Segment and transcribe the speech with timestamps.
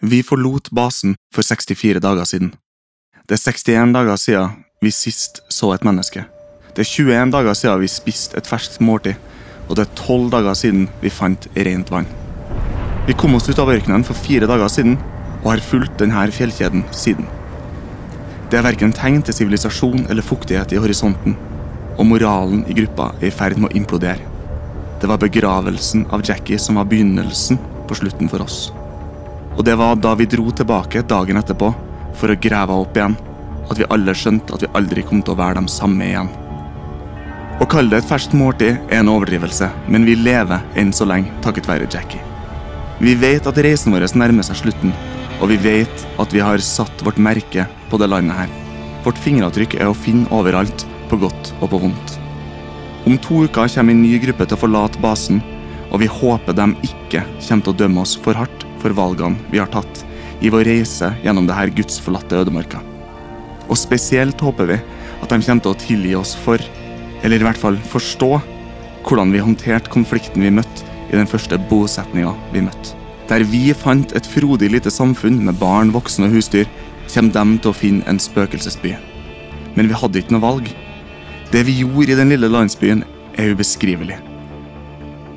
[0.00, 2.54] Vi forlot basen for 64 dager siden.
[3.28, 6.24] Det er 61 dager siden vi sist så et menneske.
[6.72, 9.20] Det er 21 dager siden vi spiste et ferskt måltid,
[9.68, 12.08] og det er 12 dager siden vi fant rent vann.
[13.04, 14.96] Vi kom oss ut av ørkenen for fire dager siden
[15.42, 17.28] og har fulgt denne fjellkjeden siden.
[18.48, 21.36] Det er verken tegn til sivilisasjon eller fuktighet i horisonten,
[21.98, 24.24] og moralen i gruppa er i ferd med å implodere.
[25.00, 28.70] Det var begravelsen av Jackie som var begynnelsen på slutten for oss.
[29.60, 31.68] Og det var da vi dro tilbake dagen etterpå
[32.16, 33.12] for å grave opp igjen,
[33.68, 36.30] at vi alle skjønte at vi aldri kom til å være de samme igjen.
[37.60, 41.34] Å kalle det et ferskt måltid er en overdrivelse, men vi lever enn så lenge
[41.44, 42.24] takket være Jackie.
[43.04, 44.94] Vi vet at reisen vår nærmer seg slutten,
[45.42, 48.56] og vi vet at vi har satt vårt merke på det landet her.
[49.04, 52.16] Vårt fingeravtrykk er å finne overalt, på godt og på vondt.
[53.04, 55.44] Om to uker kommer en ny gruppe til å forlate basen,
[55.92, 59.60] og vi håper de ikke kommer til å dømme oss for hardt for valgene vi
[59.60, 60.04] har tatt
[60.40, 62.80] i vår reise gjennom det her gudsforlatte ødemarka.
[63.68, 64.78] Og spesielt håper vi
[65.20, 66.62] at de kommer til å tilgi oss for,
[67.22, 68.30] eller i hvert fall forstå,
[69.06, 72.96] hvordan vi håndterte konflikten vi møtte i den første bosetninga vi møtte.
[73.30, 76.66] Der vi fant et frodig lite samfunn med barn, voksne og husdyr,
[77.12, 78.96] kommer de til å finne en spøkelsesby.
[79.76, 80.70] Men vi hadde ikke noe valg.
[81.50, 83.04] Det vi gjorde i den lille landsbyen,
[83.38, 84.18] er ubeskrivelig.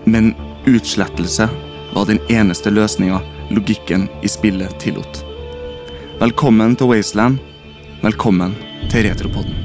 [0.10, 0.34] Men
[0.70, 1.48] utslettelse
[1.94, 3.22] var den eneste løsninga
[3.54, 5.22] logikken i spillet tillot.
[6.20, 7.38] Velkommen til Wasteland.
[8.04, 8.56] Velkommen
[8.92, 9.56] til Retropodden.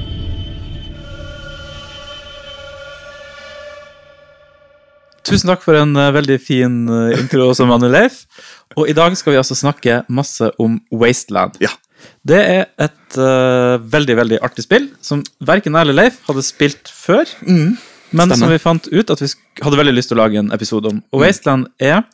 [5.29, 8.23] Tusen takk for en eh, veldig fin eh, intro, som Anne Leif.
[8.79, 11.59] Og i dag skal vi altså snakke masse om Wasteland.
[11.65, 11.73] Ja.
[12.23, 16.91] Det er et uh, veldig veldig artig spill som verken jeg eller Leif hadde spilt
[16.95, 17.27] før.
[18.13, 18.39] men stemmer.
[18.39, 19.29] som vi fant ut at vi
[19.65, 21.01] hadde veldig lyst til å lage en episode om.
[21.11, 22.05] Og Wasteland er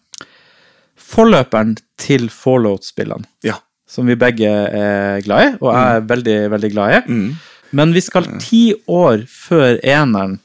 [1.05, 3.27] forløperen til Fallout-spillene.
[3.47, 3.59] Ja.
[3.89, 7.01] Som vi begge er glad i, og jeg er veldig, veldig glad i.
[7.13, 7.35] Mm.
[7.75, 10.39] Men vi skal ti år før eneren,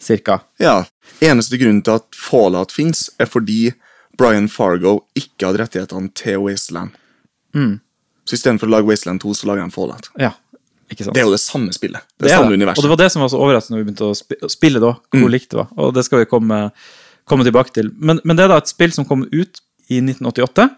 [0.00, 0.40] cirka.
[0.60, 0.84] ja.
[1.24, 3.70] Eneste grunnen til at Fallout fins, er fordi
[4.18, 6.90] Brian Fargo ikke hadde rettighetene til Wasteland.
[8.26, 10.10] Så istedenfor å lage Wasteland 2, så lager han Fallout.
[10.20, 10.32] Ja,
[10.92, 11.14] ikke sant?
[11.16, 12.02] Det er jo det samme spillet.
[12.18, 12.58] Det Det samme det.
[12.60, 12.76] univers.
[12.78, 15.32] Og det var det som var så overraskende når vi begynte å spille da, hvor
[15.32, 15.70] likt det var.
[15.78, 16.58] Og det skal vi komme,
[17.24, 17.88] komme tilbake til.
[17.96, 20.68] Men, men det er da et spill som kom ut i 1988,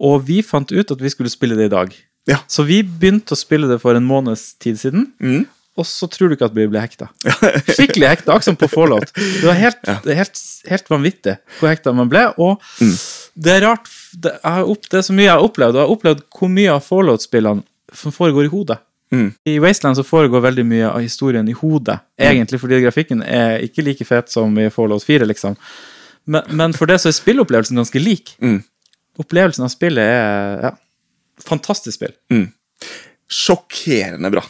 [0.00, 1.92] og vi fant ut at vi skulle spille det i dag.
[2.28, 2.36] Ja.
[2.50, 5.46] Så vi begynte å spille det for en måneds tid siden, Mm.
[5.78, 7.08] og så tror du ikke at vi ble hekta.
[7.76, 9.12] Skikkelig hekta, akkurat som på Fallout.
[9.40, 9.96] Det var helt, ja.
[10.18, 12.94] helt, helt vanvittig hvor hekta man ble, og Mm.
[13.40, 13.88] det er rart,
[14.18, 16.48] det, er, opp, det er så mye jeg har opplevd, og jeg har opplevd hvor
[16.58, 17.62] mye av Fallout-spillene
[17.94, 18.78] som foregår i hodet.
[19.10, 19.32] Mm.
[19.50, 23.82] I Wasteland så foregår veldig mye av historien i hodet, egentlig fordi grafikken er ikke
[23.82, 25.56] like fet som i Fallout 4, liksom.
[26.26, 28.34] Men, men for det så er spillopplevelsen ganske lik.
[28.42, 28.60] Mm.
[29.20, 30.72] Opplevelsen av spillet er ja,
[31.44, 32.14] fantastisk spill.
[33.30, 34.42] Sjokkerende bra.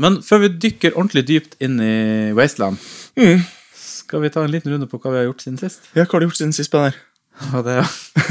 [0.00, 2.78] Men før vi dykker ordentlig dypt inn i Wasteland,
[3.18, 3.42] Mm.
[3.76, 5.80] skal vi ta en liten runde på hva vi har gjort siden sist?
[5.94, 6.94] Ja, hva har du gjort siden sist her?
[7.52, 7.74] Ja, det,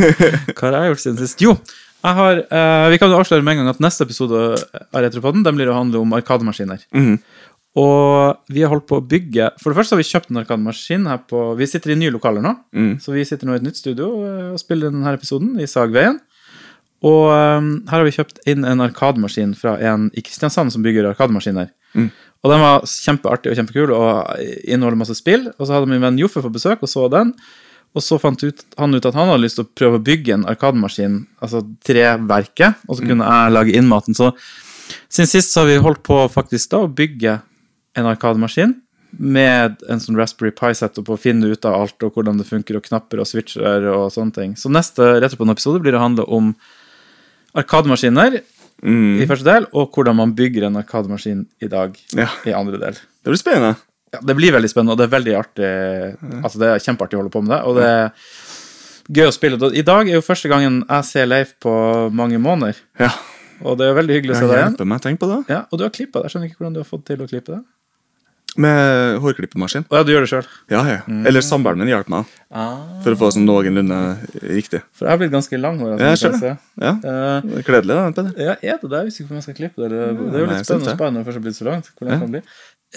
[0.58, 1.42] hva har jeg gjort siden sist?
[1.44, 1.54] Jo,
[2.04, 5.56] har, eh, vi kan jo avsløre med en gang at neste episode av Retropodden den
[5.60, 6.82] blir å handle om arkademaskiner.
[6.96, 7.20] Mhm.
[7.78, 11.04] Og vi har holdt på å bygge For det første har vi kjøpt en arkademaskin
[11.06, 12.96] her på Vi sitter i nye lokaler nå, Mm.
[13.04, 16.18] så vi sitter nå i et nytt studio eh, og spiller denne episoden i Sagveien.
[17.06, 21.12] Og um, her har vi kjøpt inn en arkademaskin fra en i Kristiansand som bygger
[21.12, 21.70] arkademaskiner.
[21.94, 22.08] Mm.
[22.42, 25.46] Og den var kjempeartig og kjempekul og inneholder masse spill.
[25.58, 27.36] Og så hadde min venn Joffe på besøk og så den.
[27.94, 30.34] Og så fant ut, han ut at han hadde lyst til å prøve å bygge
[30.36, 34.18] en arkademaskin, altså treverket, og så kunne jeg lage innmaten.
[34.18, 34.32] Så
[35.10, 37.40] siden sist så har vi holdt på faktisk da å bygge
[37.98, 38.76] en arkademaskin
[39.18, 42.84] med en sånn Raspberry Pi-setup og finne ut av alt og hvordan det funker, og
[42.86, 44.56] knapper og switcher og sånne ting.
[44.60, 46.54] Så neste Retropon-episode blir å handle om
[47.58, 48.42] arkademaskiner
[48.84, 49.18] Mm.
[49.24, 52.94] i første del, og hvordan man bygger en arkademaskin i dag Ja, i andre del.
[52.94, 53.76] det blir spennende.
[54.14, 56.44] Ja, det blir veldig spennende, og det er veldig artig.
[56.44, 58.12] Altså, det er kjempeartig å holde på med det, og det er
[59.18, 59.72] gøy å spille.
[59.76, 61.74] I dag er jo første gangen jeg ser Leif på
[62.14, 63.10] mange måneder, Ja,
[63.66, 64.88] og det er veldig hyggelig å se deg igjen.
[64.88, 65.02] meg.
[65.02, 65.50] Tenk på det.
[65.50, 66.24] Ja, og du har klippet det.
[66.30, 67.64] Jeg skjønner ikke hvordan du har fått til å klippe det.
[68.58, 69.86] Med hårklippemaskin.
[69.94, 70.46] Ja, du gjør det sjøl.
[70.74, 71.00] Ja, ja.
[71.30, 72.26] Eller samboeren min hjalp meg
[73.04, 73.98] for å få sånn noenlunde
[74.42, 74.82] riktig.
[74.98, 75.92] For jeg har blitt ganske lang hår.
[76.00, 76.54] Ja, jeg Altså, det.
[76.82, 77.14] Ja, det
[77.60, 78.08] er Kledelig, da.
[78.18, 78.32] Peder.
[78.42, 78.98] ja, er det det?
[78.98, 79.90] Jeg visste ikke om jeg skal klippe det.
[79.92, 81.14] Det er jo litt Nei, spennende det.
[81.20, 81.92] det først har blitt så langt.
[81.94, 82.20] Hvordan det Ja.
[82.26, 82.42] kan bli.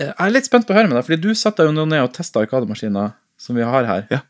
[0.01, 1.85] Eh, Jeg er litt spent på å høre med deg, fordi du satte deg jo
[1.85, 4.07] ned og testa arkademaskiner som vi har her.
[4.11, 4.21] Ja.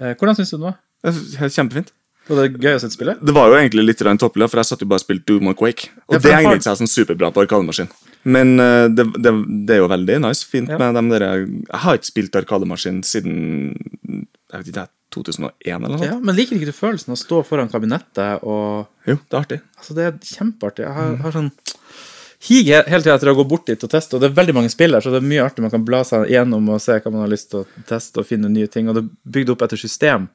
[0.00, 0.76] Eh, Hvordan syns du det var?
[1.04, 1.92] Det Kjempefint.
[2.28, 3.14] Var det gøy å sitte spille?
[3.20, 5.56] Det var jo egentlig litt toppløp, for jeg satt jo bare og spilte Doom og
[5.56, 5.88] Quake.
[6.08, 7.88] Og Ja, det egner seg sånn superbra på arkademaskin.
[8.28, 9.32] Men uh, det, det,
[9.66, 10.44] det er jo veldig nice.
[10.48, 10.78] Fint Ja.
[10.80, 13.76] med dem der Jeg har ikke spilt arkademaskin siden
[14.48, 16.10] jeg vet ikke, 2001 eller noe sånt.
[16.10, 19.40] Ja, Men liker ikke du følelsen av å stå foran kabinettet og Jo, det er
[19.40, 19.60] artig.
[19.78, 20.84] Altså, det er kjempeartig.
[20.84, 21.50] Jeg har, har sånn
[22.48, 24.70] higer hele tida etter å gå bort dit og teste, og det er veldig mange
[24.70, 25.64] spill her, så det er mye artig.
[25.64, 28.28] Man kan bla seg gjennom og se hva man har lyst til å teste, og
[28.28, 28.90] finne nye ting.
[28.90, 30.28] Og det er bygd opp etter system.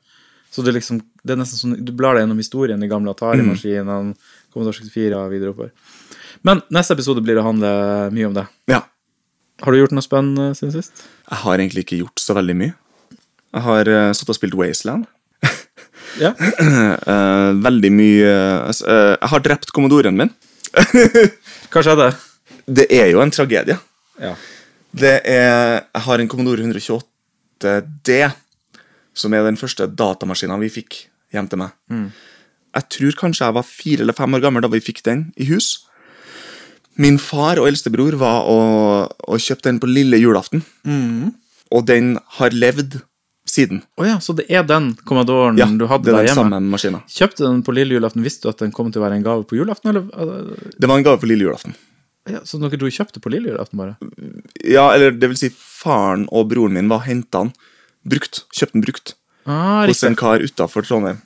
[0.53, 4.13] Så det liksom, det er nesten sånn, du blar deg gjennom historien, de gamle Atari-maskinene,
[4.53, 5.71] Commodore 64 og videre oppover.
[6.45, 7.71] Men neste episode blir å handle
[8.13, 8.45] mye om det.
[8.69, 8.83] Ja.
[9.63, 11.05] Har du gjort noe spennende siden sist?
[11.29, 12.75] Jeg har egentlig ikke gjort så veldig mye.
[13.53, 15.09] Jeg har uh, satt og spilt Wasteland.
[16.21, 16.29] Ja.
[16.37, 18.33] Uh, veldig mye
[18.69, 20.29] uh, Jeg har drept kommodoren min.
[21.73, 22.11] Hva skjedde?
[22.69, 23.79] Det er jo en tragedie.
[24.21, 24.35] Ja.
[24.93, 28.19] Det er Jeg har en Commodore 128D,
[29.13, 31.73] som er den første datamaskinen vi fikk hjem til meg.
[32.73, 35.45] Jeg tror kanskje jeg var fire eller fem år gammel da vi fikk den i
[35.51, 35.87] hus.
[36.97, 40.61] Min far og eldstebror var og, og kjøpte den på lille julaften.
[41.73, 42.99] Og den har levd
[43.49, 43.81] siden.
[43.99, 46.69] Oh ja, så det er den Commodoren Ja, du hadde er der hjemme?
[46.79, 47.01] samme.
[47.11, 49.43] Kjøpte den på lille julaften, visste du at den kom til å være en gave
[49.49, 49.91] på julaften?
[49.91, 50.05] Eller?
[50.15, 51.75] uh, Det var en gave på lille julaften.
[52.29, 53.97] Ja, så dere dro og kjøpte på lille julaften, bare?
[54.63, 57.51] Ja, eller det vil si, faren og broren min var henta den
[58.05, 58.43] brukt.
[58.53, 59.15] Kjøpte den brukt
[59.45, 61.17] Ah, hos en kar utafor Trondheim.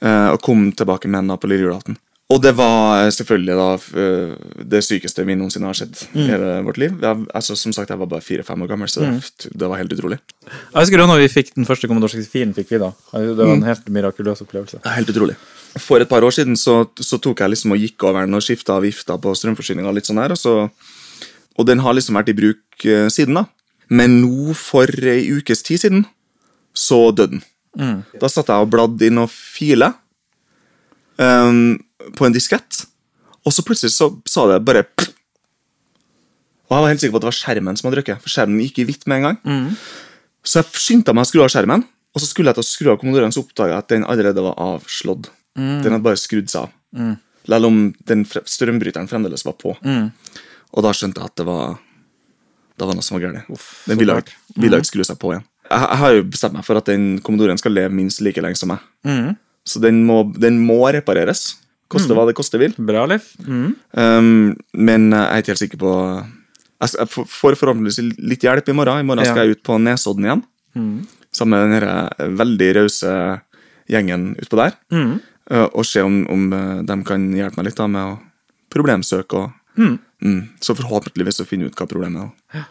[0.00, 1.98] Eh, og kom tilbake med den på lille julaften.
[2.30, 3.66] Og det var eh, selvfølgelig da
[4.00, 4.30] eh,
[4.72, 6.94] det sykeste vi noensinne har sett i hele vårt liv.
[7.02, 9.92] Jeg, altså, som sagt, jeg var bare fire-fem år gammel, så det, det var helt
[9.92, 10.20] utrolig.
[10.46, 12.92] Jeg husker da når vi fikk den første Commodore 64, fikk vi da.
[13.12, 14.80] Det var en helt mirakuløs opplevelse.
[14.94, 15.36] Helt utrolig.
[15.78, 18.46] For et par år siden så, så tok jeg liksom og gikk over den og
[18.46, 20.56] skifta vifta på strømforsyninga litt sånn her, og så
[21.60, 23.44] Og den har liksom vært i bruk siden, da.
[23.90, 26.04] Men nå, for ei ukes tid siden,
[26.76, 27.44] så døde den.
[28.20, 29.92] Da satt jeg og bladde inn og file
[31.18, 31.78] um,
[32.16, 32.84] på en diskett,
[33.46, 35.10] og så plutselig så sa det bare pff.
[36.70, 38.60] Og jeg var helt sikker på at det var skjermen som hadde røkket, for skjermen
[38.62, 39.38] gikk i hvitt med en gang.
[40.46, 41.82] Så jeg skyndte meg å skru av skjermen,
[42.14, 44.44] og så skulle jeg til å skru av kommodoren, så oppdaga jeg at den allerede
[44.44, 45.32] var avslått.
[45.82, 46.70] Den hadde bare skrudd seg av.
[47.50, 49.74] Selv om den strømbryteren fremdeles var på.
[50.70, 51.74] Og da skjønte jeg at det var
[52.80, 53.46] Det var noe som var galt.
[53.86, 53.98] Den
[54.64, 55.44] ville ikke skru seg på igjen.
[55.70, 58.56] Jeg, jeg har jo bestemt meg for at den kommodoren skal leve minst like lenge
[58.58, 58.80] som meg.
[59.68, 61.58] Så den må, den må repareres.
[61.92, 62.72] Koste hva det koste vil.
[62.78, 63.32] Bra, Leif.
[63.44, 63.74] Mm.
[63.98, 65.92] Um, men jeg er ikke helt sikker på
[66.80, 69.02] Jeg får- forhåpentligvis litt hjelp i morgen.
[69.02, 70.42] I morgen skal jeg ut på Nesodden igjen.
[71.36, 73.10] Sammen med den eh, veldig rause
[73.90, 74.72] gjengen utpå der.
[75.50, 78.18] Uh, og se om, om uh, de kan hjelpe meg litt da med å
[78.72, 79.34] problemsøke.
[79.44, 79.50] Og,
[80.22, 80.48] Mm.
[80.60, 82.64] Så forhåpentligvis så finne ut hva problemet er.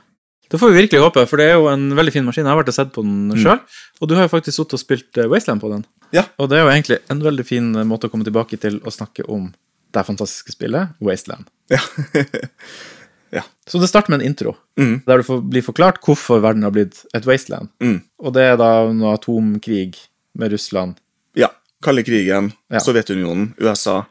[0.50, 2.42] Det får vi virkelig håpe, for det er jo en veldig fin maskin.
[2.46, 3.60] Jeg har vært og sett på den Mm.
[4.02, 5.86] og du har jo faktisk sittet og spilt eh, Wasteland på den.
[6.12, 6.24] Ja.
[6.40, 8.90] Og det er jo egentlig en veldig fin eh, måte å komme tilbake til å
[8.92, 9.54] snakke om
[9.94, 11.46] det fantastiske spillet Wasteland.
[11.70, 11.80] Ja.
[13.38, 13.44] ja.
[13.68, 15.04] Så det starter med en intro, Mm.
[15.06, 17.70] der du får bli forklart hvorfor verden har blitt et wasteland.
[17.80, 18.02] Mm.
[18.20, 19.96] Og det er da noe atomkrig
[20.36, 20.96] med Russland.
[21.36, 21.50] ja.
[21.82, 22.80] Kalde krigen, Ja.
[22.80, 24.06] Sovjetunionen, USA.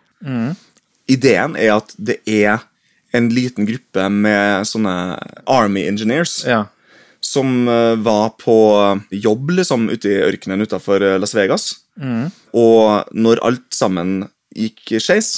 [1.08, 2.60] Ideen er at det er
[3.16, 4.94] en liten gruppe med sånne
[5.48, 6.66] Army Engineers Ja.
[7.20, 8.54] som eh, var på
[9.10, 11.74] jobb liksom ute i ørkenen utafor Las Vegas.
[12.54, 15.32] Og når alt sammen gikk skeis,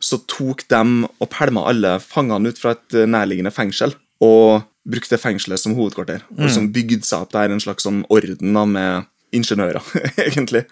[0.00, 0.80] så tok de
[1.20, 3.92] og pælma alle fangene ut fra et eh, nærliggende fengsel.
[4.24, 6.22] Og brukte fengselet som hovedkvarter.
[6.38, 9.04] Og liksom bygde seg opp der en slags sånn orden da med
[9.36, 9.84] ingeniører,
[10.26, 10.64] egentlig.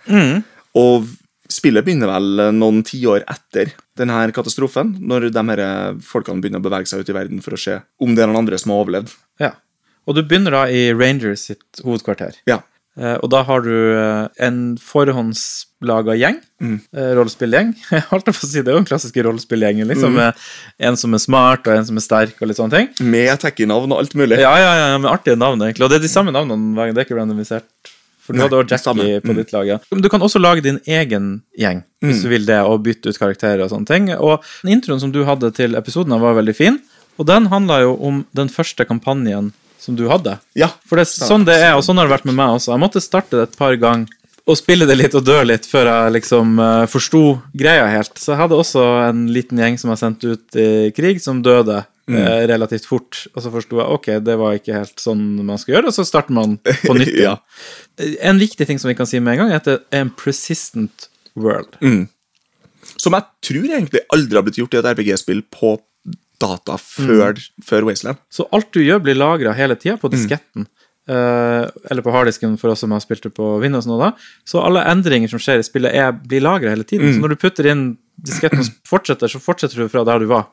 [0.75, 1.05] Og
[1.49, 5.62] spillet begynner vel noen tiår etter denne katastrofen, når de her
[6.05, 8.45] folkene begynner å bevege seg ut i verden for å se om det er noen
[8.45, 9.14] andre som har overlevd.
[9.40, 9.55] ja.
[10.09, 12.38] Og du begynner da i Rangers sitt hovedkvarter.
[12.49, 12.62] Ja.
[12.99, 16.38] Eh, og da har du eh, en forhåndslaga gjeng.
[16.64, 16.78] Mm.
[16.97, 17.75] Eh, rollespillgjeng.
[17.93, 19.87] Jeg holdt på å si, Det er jo den klassiske rollespillgjengen.
[19.90, 20.33] Liksom, Mm.
[20.88, 22.88] En som er smart, og en som er sterk, og litt sånne ting.
[23.07, 24.40] Med tacky-navn og alt mulig.
[24.40, 25.85] Ja, ja, ja, med artige navn, egentlig.
[25.85, 26.88] Og det er de samme navnene.
[26.95, 27.93] Det er ikke randomisert.
[28.28, 28.92] For du Nei, hadde også.
[28.92, 29.37] Jackie på Mm.
[29.40, 29.66] ditt lag.
[29.66, 29.78] Ja.
[29.88, 33.62] Du kan også lage din egen gjeng, hvis du vil det, og bytte ut karakterer
[33.64, 34.11] og sånne ting.
[34.12, 36.76] Og introen som du hadde til episoden, var veldig fin.
[37.18, 40.37] Og den handla jo om den første kampanjen som du hadde.
[40.54, 40.68] Ja.
[40.87, 42.75] For det er sånn det er, og sånn har det vært med meg også.
[42.76, 44.06] Jeg måtte starte det et par ganger
[44.49, 48.12] og spille det litt og dø litt før jeg liksom uh, forsto greia helt.
[48.16, 51.82] Så jeg hadde også en liten gjeng som jeg sendte ut i krig, som døde
[52.17, 53.25] eh, relativt fort.
[53.35, 56.07] Og så forsto jeg ok, det var ikke helt sånn man skal gjøre, og så
[56.09, 57.12] starter man på nytt.
[57.12, 57.37] igjen.
[57.37, 58.09] Ja.
[58.31, 60.15] En viktig ting som vi kan si med en gang, er at det er en
[60.15, 61.77] persistent world.
[62.99, 65.77] Som jeg tror egentlig aldri har blitt gjort i et RPG-spill på
[66.38, 68.21] data før, før Wasteland.
[68.31, 70.69] Så alt du gjør, blir lagra hele tida på disketten.
[71.09, 74.11] Uh, eller på harddisken for oss som har spilt det på Windows nå, da.
[74.45, 77.15] Så alle endringer som skjer i spillet, er, blir lagra hele tiden.
[77.15, 77.87] Så når du putter inn
[78.19, 80.49] disketten fortsetter, så fortsetter du fra der du var.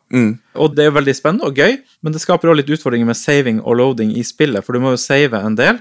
[0.56, 3.60] Og det er veldig spennende og gøy, men det skaper også litt utfordringer med saving
[3.64, 5.80] og loading i spillet, for du må jo save en del.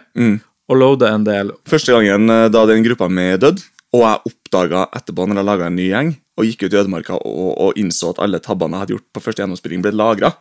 [0.69, 1.51] og loade en del.
[1.69, 3.61] Første gangen eh, da den gruppa mi døde,
[3.93, 7.15] og jeg oppdaga etterpå når jeg laga en ny gjeng, og gikk ut i ødemarka
[7.21, 10.33] og, og innså at alle tabbene jeg hadde gjort på første gjennomspilling, ble lagra,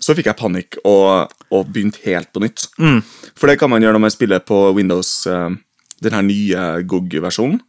[0.00, 2.68] så fikk jeg panikk og, og begynte helt på nytt.
[3.36, 5.50] For det kan man gjøre når man spiller på Windows, eh,
[6.02, 7.60] den her nye GOG-versjonen.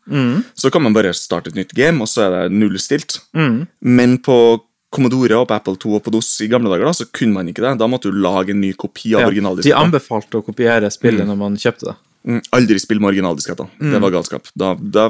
[0.57, 3.19] Så kan man bare starte et nytt game, og så er det nullstilt.
[3.81, 4.39] Men på
[4.95, 7.49] Commodore og på Apple 2 og på DOS i gamle dager da, så kunne man
[7.51, 7.75] ikke det.
[7.81, 11.39] Da måtte du lage en ny kopi av Ja, de anbefalte å kopiere spillet når
[11.39, 11.95] man kjøpte det.
[12.25, 13.67] Mm, aldri spill med originaldisketter.
[13.77, 14.47] Det var galskap.
[14.57, 15.09] Da, da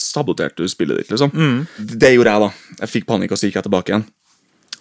[0.00, 1.34] saboterte du spillet ditt, liksom.
[1.76, 2.78] Det gjorde jeg, da.
[2.84, 4.06] Jeg fikk panikk, og så gikk jeg tilbake igjen.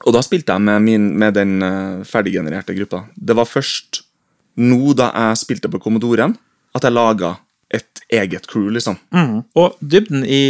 [0.04, 3.06] Og da spilte jeg med, min, med den uh, ferdiggenererte gruppa.
[3.16, 4.04] Det var først
[4.60, 6.38] nå da jeg spilte på Commodoren,
[6.78, 7.36] at jeg laga
[8.20, 8.98] eget crew, liksom.
[9.56, 10.44] Og dybden i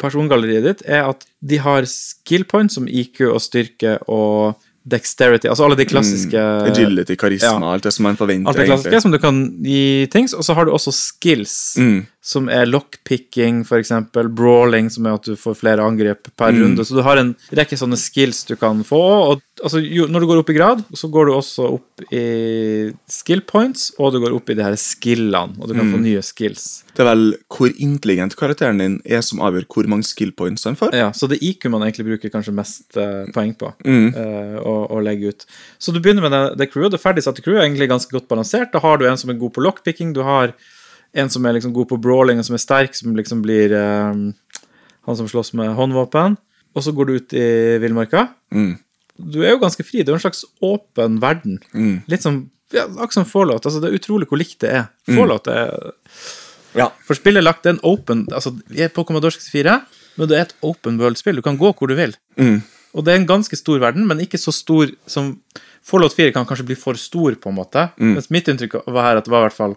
[0.00, 4.56] persongalleriet ditt er at de har skill points som IQ og styrke og
[4.90, 7.72] dexterity, altså alle de klassiske Agility, karisma, Ja.
[7.74, 8.48] alt det som man forventer.
[8.48, 12.06] Alt det klassiske som du kan gi ting, og så har du også skills, Mm.
[12.22, 16.60] Som er lockpicking, eksempel, brawling, som er at du får flere angrep per Mm.
[16.62, 16.84] runde.
[16.84, 19.00] Så du har en rekke sånne skills du kan få.
[19.32, 22.92] Og altså, jo, når du går opp i grad, så går du også opp i
[23.08, 25.92] skill points, og du går opp i de her skillene, og du kan Mm.
[25.94, 26.84] få nye skills.
[26.94, 30.76] Det er vel hvor intelligent karakteren din er som avgjør hvor mange skill points han
[30.76, 30.92] får.
[30.92, 34.14] Ja, så det er IQ man egentlig bruker kanskje mest uh, poeng på Mm.
[34.14, 35.46] uh, å, å legge ut.
[35.78, 36.90] Så du begynner med det, det crewet.
[36.92, 38.72] Det ferdigsatte crewet er egentlig ganske godt balansert.
[38.72, 40.52] Da har du en som er god på lockpicking, du har
[41.16, 44.30] en som er liksom god på brawling, og som er sterk, som liksom blir um,
[45.08, 46.36] han som slåss med håndvåpen.
[46.76, 47.46] Og så går du ut i
[47.82, 48.28] villmarka.
[48.54, 48.76] Mm.
[49.20, 50.00] Du er jo ganske fri.
[50.00, 51.58] Det er jo en slags åpen verden.
[51.74, 51.96] Mm.
[52.10, 53.66] Litt som ja, akkurat som Fallout.
[53.66, 54.84] Altså, det er utrolig hvor likt det er.
[55.08, 55.16] Mm.
[55.18, 55.74] Fallout er
[56.78, 56.86] Ja.
[57.02, 59.80] For spillet er lagt en open Altså, vi er på Commodore 64,
[60.14, 61.40] men det er et open world-spill.
[61.40, 62.14] Du kan gå hvor du vil.
[62.38, 62.60] Mm.
[62.94, 65.36] Og det er en ganske stor verden, men ikke så stor som
[65.82, 67.88] Fallout 4 kan kanskje bli for stor, på en måte.
[67.98, 68.14] Mm.
[68.14, 69.76] Mens mitt inntrykk var her at det var i hvert fall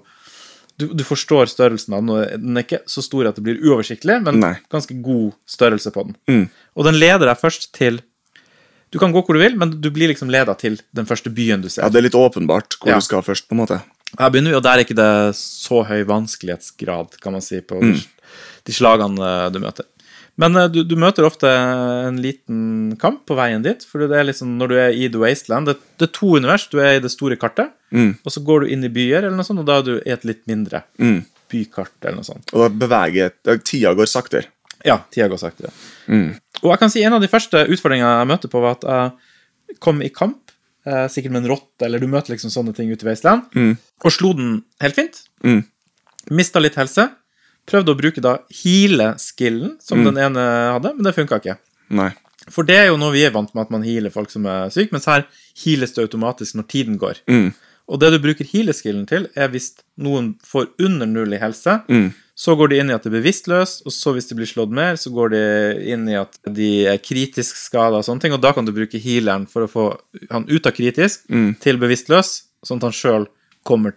[0.79, 4.15] du, du forstår størrelsen av den, den er ikke så stor at det blir uoversiktlig,
[4.25, 4.55] men Nei.
[4.73, 6.15] ganske god størrelse på den.
[6.29, 6.45] Mm.
[6.75, 8.01] Og den leder deg først til
[8.93, 11.61] Du kan gå hvor du vil, men du blir liksom leda til den første byen
[11.63, 11.81] du ser.
[11.81, 12.99] ja, det er litt åpenbart hvor Ja.
[13.01, 13.79] du skal først, på en måte.
[14.19, 17.79] Her begynner vi, og der er ikke det så høy vanskelighetsgrad, kan man si, på
[17.81, 17.95] de,
[18.65, 19.85] de slagene eh, du møter.
[20.41, 24.25] Men eh, du, du møter ofte en liten kamp på veien dit, for det er
[24.31, 26.65] liksom når du er i The Wasteland Det, det er to univers.
[26.71, 27.69] Du er i det store kartet,
[28.25, 30.09] og så går du inn i byer, eller noe sånt, og da er du i
[30.15, 31.19] et litt mindre Mm.
[31.53, 32.49] bykart, eller noe sånt.
[32.53, 33.29] Og da beveger
[33.61, 34.47] Tida går saktere.
[34.83, 35.69] Ja, tida går saktere.
[36.63, 38.83] Og jeg kan si en av de første utfordringene jeg møtte på, var at
[39.69, 40.51] jeg kom i kamp,
[40.85, 43.45] eh, sikkert med en rotte, eller du møter liksom sånne ting ute i Wasteland,
[44.03, 45.21] og slo den helt fint.
[45.45, 45.61] Mm.
[46.31, 47.05] Mista litt helse.
[47.65, 50.43] Prøvde å bruke da heale-skillen, som den ene
[50.75, 51.57] hadde, men det funka ikke.
[51.95, 52.11] Nei.
[52.51, 54.71] For det er jo noe vi er vant med, at man healer folk som er
[54.73, 55.23] syke, mens her
[55.63, 57.21] heales det automatisk når tiden går.
[57.31, 57.53] Mm.
[57.87, 62.11] Og det du bruker heale-skillen til, er hvis noen får under null i helse, Mm.
[62.35, 64.71] så går de inn i at de er bevisstløse, og så hvis de blir slått
[64.71, 65.43] mer, så går de
[65.93, 68.99] inn i at de er kritisk skada og sånne ting, og da kan du bruke
[68.99, 69.85] healeren for å få
[70.31, 71.59] han ut av kritisk Mm.
[71.59, 73.27] til bevisstløs, sånn at han sjøl
[73.63, 73.91] kommer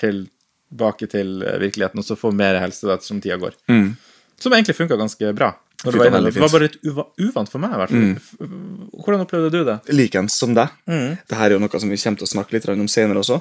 [0.71, 3.57] tilbake til eh, virkeligheten, og så få mer helse da, ettersom tida går.
[3.71, 3.95] Mm.
[4.41, 5.53] Som egentlig funka ganske bra.
[5.85, 6.31] Det var inne.
[6.33, 8.05] Det var bare litt uva uvant for meg, i hvert fall.
[8.09, 8.91] Mm.
[8.97, 9.77] Hvordan opplevde du det?
[9.95, 10.73] Likens som deg.
[10.89, 11.17] Mm.
[11.21, 13.41] Dette er jo noe som vi kommer til å snakke litt om senere også.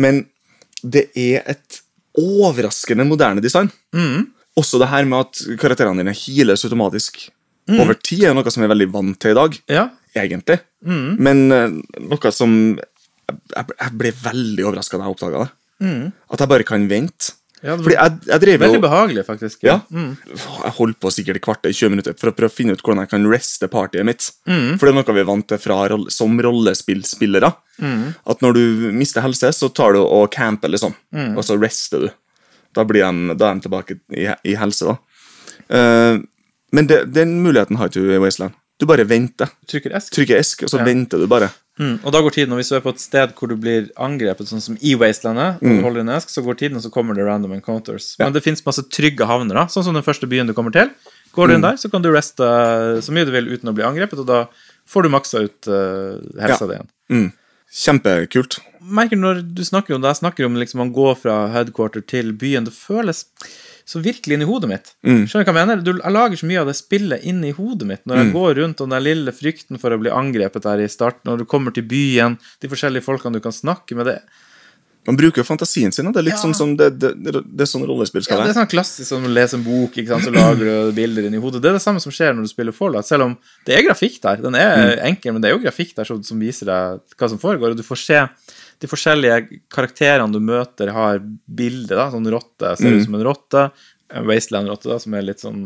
[0.00, 0.24] Men
[0.82, 1.80] det er et
[2.20, 3.70] overraskende moderne design.
[3.96, 4.30] Mm.
[4.58, 7.26] Også det her med at karakterene dine heales automatisk
[7.72, 9.60] over tid, er noe som vi er veldig vant til i dag.
[9.72, 9.88] Ja.
[10.14, 10.60] egentlig.
[10.84, 11.16] Mm.
[11.18, 12.52] Men eh, noe som
[13.34, 15.52] jeg ble veldig overraska da jeg oppdaga det.
[15.82, 17.32] At jeg bare kan vente.
[17.34, 17.40] Mm.
[17.64, 19.62] Ja, det Fordi jeg, jeg drev Veldig jo behagelig, faktisk.
[19.64, 20.16] ja, Mm.
[20.28, 23.00] Jeg holdt på sikkert et kvarter, 20 minutter for å prøve å finne ut hvordan
[23.00, 24.26] jeg kan reste partyet mitt.
[24.46, 24.76] Mm.
[24.76, 25.78] For det er noe vi er vant til fra,
[26.12, 27.50] som rollespillspillere.
[27.80, 28.14] Mm.
[28.28, 30.92] At når du mister helse, så tar du og camper, liksom.
[31.14, 31.38] Mm.
[31.38, 32.10] Og så rester du.
[32.74, 34.98] Da, blir de, da er de tilbake i, i helse, da.
[35.72, 36.20] Uh,
[36.74, 38.52] men det, den muligheten har ikke du i Wasteland.
[38.80, 39.48] Du bare venter.
[39.70, 40.12] Trykker esk.
[40.16, 40.84] Trykker esk, og så Ja.
[40.84, 41.50] venter du bare.
[41.78, 42.00] Mm.
[42.04, 44.46] Og da går tiden, og hvis du er på et sted hvor du blir angrepet,
[44.46, 47.14] sånn som i Wastelandet, og du holder en esk, så går tiden, og så kommer
[47.14, 48.16] det random encounters.
[48.18, 48.26] Ja.
[48.26, 50.90] Men det fins masse trygge havner, da, sånn som den første byen du kommer til.
[51.34, 52.46] Går du inn der, så kan du reste
[53.02, 54.46] så mye du vil uten å bli angrepet, og da
[54.86, 56.66] får du maksa ut uh, helsa Ja.
[56.66, 56.88] di igjen.
[57.10, 57.32] Mm.
[57.74, 58.58] Kjempekult.
[58.84, 62.32] merker når du snakker om det, jeg snakker om liksom man går fra headquarter til
[62.32, 63.24] byen, det føles
[63.84, 64.86] så virkelig inn i hodet mitt.
[65.04, 65.26] Mm.
[65.28, 65.82] Skjønner du hva jeg mener?
[65.84, 68.54] Du, jeg lager så mye av det spillet inn i hodet mitt når jeg går
[68.62, 71.74] rundt og den lille frykten for å bli angrepet der i starten, når du kommer
[71.76, 74.18] til byen, de forskjellige folkene du kan snakke med, det,
[75.04, 76.40] Man bruker jo fantasien sin, det er litt Ja.
[76.40, 79.26] sånn som det, det, det, det er sånn rollespill Ja, det er sånn klassisk som
[79.28, 80.24] å lese en bok, ikke sant?
[80.24, 81.60] så lager du bilder inni hodet.
[81.60, 83.34] Det er det samme som skjer når du spiller Fallout, selv om
[83.68, 84.40] det er grafikk der.
[84.40, 87.36] Den er enkel, men det er jo grafikk der som, som viser deg hva som
[87.42, 88.22] foregår, og du får se
[88.80, 93.70] de forskjellige karakterene du møter, har bilder, da, sånn rotte, ser ut som en rotte,
[94.14, 95.62] en Wasteland-rotte, som er litt sånn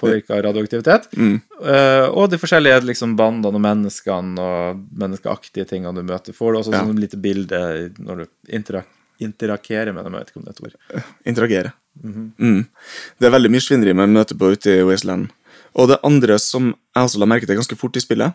[0.00, 1.08] påvirka av radioaktivitet,
[1.64, 6.34] Eh, og de forskjellige liksom, bandene og menneskene og menneskeaktige tingene du møter.
[6.34, 6.82] Får du også Ja.
[6.84, 8.86] sånn lite bilde når du interak
[9.20, 11.04] interakerer med dem, jeg vet ikke om det er et ord.
[11.24, 11.72] Interagere.
[12.02, 12.66] mm.
[13.20, 15.30] Det er veldig mye svineri man møter på ute i Wasteland.
[15.76, 18.34] Og det andre som jeg også la merke til ganske fort i spillet,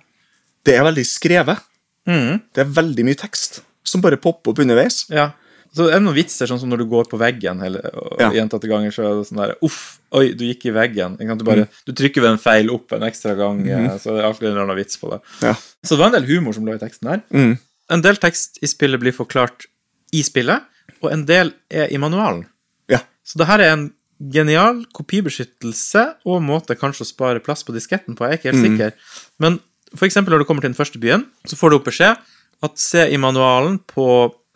[0.64, 1.60] det er veldig skrevet.
[2.08, 2.42] Mhm.
[2.54, 5.04] Det er veldig mye tekst som bare popper opp underveis.
[5.14, 5.32] Ja.
[5.70, 8.32] Så det er noen vitser, sånn som når du går på veggen hele, og Ja.
[8.34, 11.18] gjentatte ganger, så er det sånn der Uff, oi, du gikk i veggen.
[11.20, 14.00] Du, bare, du trykker ved en feil opp en ekstra gang, mm.
[14.02, 15.20] så det er alltid en eller annen vits på det.
[15.46, 15.54] Ja.
[15.86, 17.22] Så det var en del humor som lå i teksten her.
[17.30, 17.54] Mm.
[17.94, 19.68] En del tekst i spillet blir forklart
[20.12, 20.66] i spillet,
[21.04, 22.48] og en del er i manualen.
[22.90, 23.04] ja.
[23.24, 23.92] Så det her er en
[24.34, 28.66] genial kopibeskyttelse og måte kanskje å spare plass på disketten på, jeg er ikke helt
[28.66, 28.94] sikker.
[29.40, 29.60] Men
[29.96, 32.18] for eksempel når du kommer til den første byen, så får du opp beskjed
[32.66, 34.06] at se i manualen på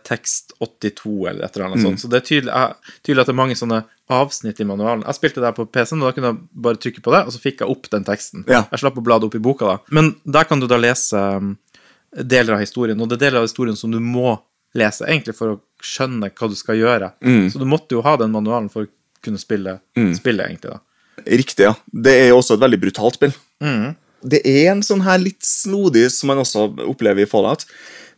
[0.04, 2.02] tekst 82 eller et eller annet sånt.
[2.02, 2.74] Så det er tydelig, er
[3.06, 3.78] tydelig at det er mange sånne
[4.12, 5.06] avsnitt i manualen.
[5.08, 7.40] Jeg spilte det på PC-en, og da kunne jeg bare trykke på det, og så
[7.40, 8.44] fikk jeg opp den teksten.
[8.52, 8.66] Ja.
[8.74, 9.78] Jeg slapp å blade opp i boka da.
[9.96, 11.54] Men der kan du da lese um,
[12.12, 14.36] deler av historien, og det er deler av historien som du må
[14.76, 17.14] lese, egentlig for å skjønne hva du skal gjøre.
[17.54, 18.92] Så du måtte jo ha den manualen for å
[19.24, 19.78] kunne spille
[20.20, 20.74] spillet, egentlig.
[20.76, 20.82] da.
[21.30, 21.76] Riktig, ja.
[21.88, 23.36] Det er jo også et veldig brutalt spill.
[24.24, 27.65] Det er en sånn her litt snodig, som man også opplever i Fallout.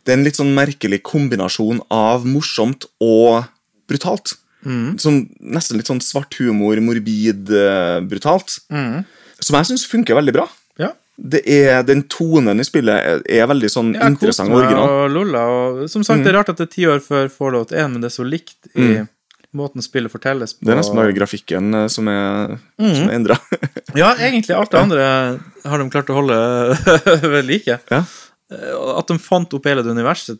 [0.06, 3.46] Det er en litt sånn merkelig kombinasjon av morsomt og
[3.90, 4.36] brutalt.
[4.66, 8.58] Sånn, nesten litt sånn svart humor, morbid, uh, brutalt.
[9.38, 10.46] Som jeg syns funker veldig bra.
[10.80, 10.92] Ja.
[11.16, 14.90] Det er, Den tonen i spillet er, er veldig sånn interessant og original.
[14.90, 17.74] og Lola, og som sagt, det er rart at det er ti år før Fallout
[17.74, 19.04] 1, men det er så likt i
[19.56, 20.66] måten spillet fortelles på.
[20.66, 23.38] Det er nesten bare grafikken eh, som er, som er endra.
[23.96, 25.04] Ja, egentlig alt det andre
[25.64, 26.36] har de klart å holde
[27.34, 27.78] ved like.
[27.90, 28.02] ja.
[28.52, 30.38] Eh, At de fant opp hele det universet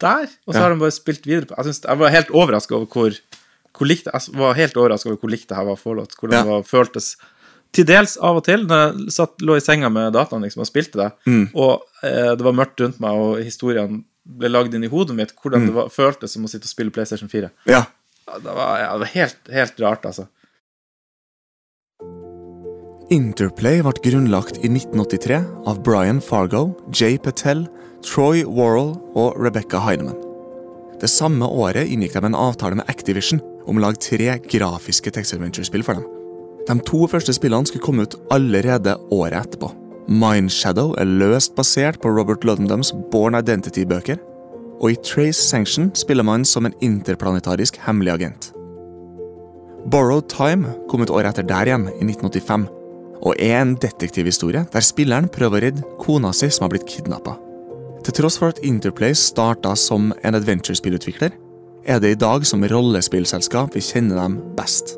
[0.00, 0.62] der, og så Ja.
[0.64, 3.16] har de bare spilt videre på Jeg, synes, jeg var helt overraska over hvor,
[3.76, 6.14] hvor likt Jeg var helt over hvor likt det her var forlått.
[6.18, 6.42] Hvordan Ja.
[6.44, 7.16] det var, føltes
[7.74, 10.70] til dels av og til når jeg satt, lå i senga med dataen liksom, og
[10.70, 11.50] spilte det, Mm.
[11.54, 15.34] og eh, det var mørkt rundt meg, og historiene ble lagd inn i hodet mitt,
[15.36, 15.66] hvordan Mm.
[15.66, 17.50] det var, føltes som å sitte og spille PlayStation 4.
[17.66, 17.84] ja.
[18.42, 20.28] Det var, ja, det var helt, helt rart, altså.
[23.08, 25.38] Interplay ble grunnlagt i 1983
[25.70, 27.64] av Brian Fargo, Jay Patel,
[28.04, 30.18] Troy Worrell og Rebecca Heinemann.
[31.00, 35.32] Det samme året inngikk de en avtale med Activision om å lage tre grafiske Tex
[35.36, 36.06] adventure-spill for dem.
[36.68, 39.70] De to første spillene skulle komme ut allerede året etterpå.
[40.08, 44.20] Mindshadow er løst basert på Robert Ludendums Born Identity-bøker,
[44.78, 48.52] og i Trace Sanction spiller man som en interplanetarisk hemmelig agent.
[49.90, 52.68] Borrowed Time kom ut året etter der igjen, i 1985,
[53.18, 57.36] og er en detektivhistorie der spilleren prøver å redde kona si som har blitt kidnappa.
[58.06, 61.34] Til tross for at Interplay starta som en adventure-spillutvikler,
[61.88, 64.96] er det i dag som rollespillselskap vi kjenner dem best.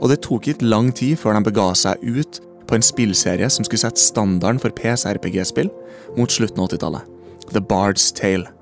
[0.00, 3.66] Og det tok ikke lang tid før de bega seg ut på en spillserie som
[3.66, 5.70] skulle sette standarden for PC-RPG-spill
[6.18, 7.10] mot slutten av 80-tallet.
[7.52, 8.53] The Bard's Tale.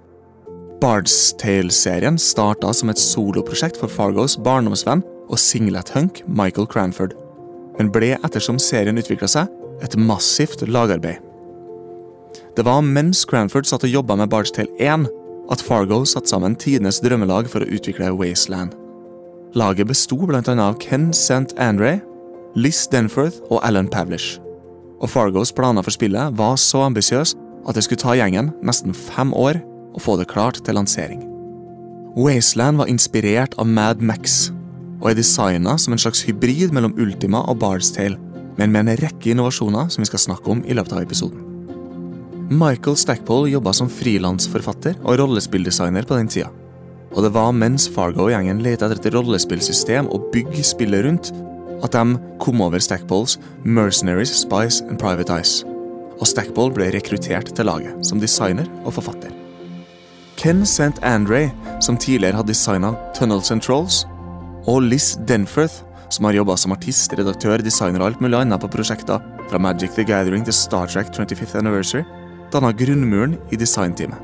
[0.83, 7.15] Bard's Tale-serien starta som et soloprosjekt for Fargos barndomsvenn og singlet-hunk Michael Cranford,
[7.77, 11.23] men ble ettersom serien utvikla seg, et massivt lagarbeid.
[12.59, 15.07] Det var mens Cranford satt og jobba med Bard's Tale 1
[15.55, 18.75] at Fargo satte sammen tidenes drømmelag for å utvikle Wasteland.
[19.55, 20.43] Laget besto bl.a.
[20.43, 21.55] av Ken St.
[21.63, 22.01] Andre,
[22.59, 24.41] Liz Denforth og Alan Pavlish.
[24.99, 27.39] Og Fargos planer for spillet var så ambisiøse
[27.71, 31.23] at det skulle ta gjengen nesten fem år å få det klart til lansering.
[32.17, 34.51] Wasteland var inspirert av Mad Max,
[35.01, 38.19] og er designa som en slags hybrid mellom Ultima og Bard's Tale,
[38.59, 41.49] men med en rekke innovasjoner som vi skal snakke om i løpet av episoden.
[42.53, 46.51] Michael Stackpole jobba som frilansforfatter og rollespilldesigner på den tida.
[47.13, 51.33] Og det var mens Fargo-gjengen lette etter et rollespillsystem å bygge spillet rundt,
[51.83, 55.41] at de kom over Stackpoles Mercenaries, Spice and Private.
[56.21, 59.42] Og Stackpole ble rekruttert til laget som designer og forfatter.
[60.43, 60.99] Ken St.
[61.07, 64.01] Andre, som tidligere hadde designa Tunnels and Trolls,
[64.67, 68.71] og Liz Denforth, som har jobba som artist, redaktør, designer og alt mulig annet på
[68.73, 72.03] prosjekter fra Magic the Gathering til Star Trek 25th Anniversary,
[72.51, 74.19] danna grunnmuren i designteamet,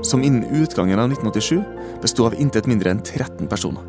[0.00, 1.60] som innen utgangen av 1987
[2.00, 3.84] besto av intet mindre enn 13 personer.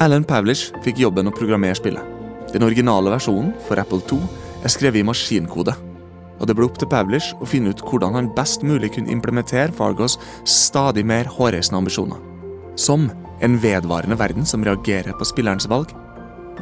[0.00, 2.16] Alan Pavlish fikk jobben å programmere spillet.
[2.56, 4.22] Den originale versjonen for Apple 2
[4.64, 5.76] er skrevet i maskinkode,
[6.42, 9.72] og det ble opp til Pavlish å finne ut hvordan han best mulig kunne implementere
[9.78, 12.18] Fargos stadig mer hårreisende ambisjoner.
[12.74, 13.06] Som
[13.42, 15.94] en vedvarende verden som reagerer på spillerens valg,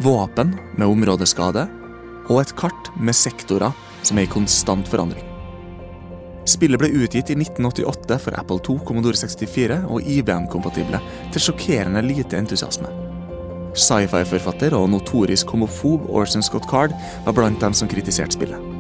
[0.05, 1.67] våpen med områdeskade
[2.29, 3.73] og et kart med sektorer
[4.05, 5.25] som er i konstant forandring.
[6.49, 11.01] Spillet ble utgitt i 1988 for Apple 2, Commodore 64 og IBM-kompatible
[11.33, 12.91] til sjokkerende lite entusiasme.
[13.77, 18.80] Sci-fi-forfatter og notorisk homofob Orson Scott Card var blant dem som kritiserte spillet.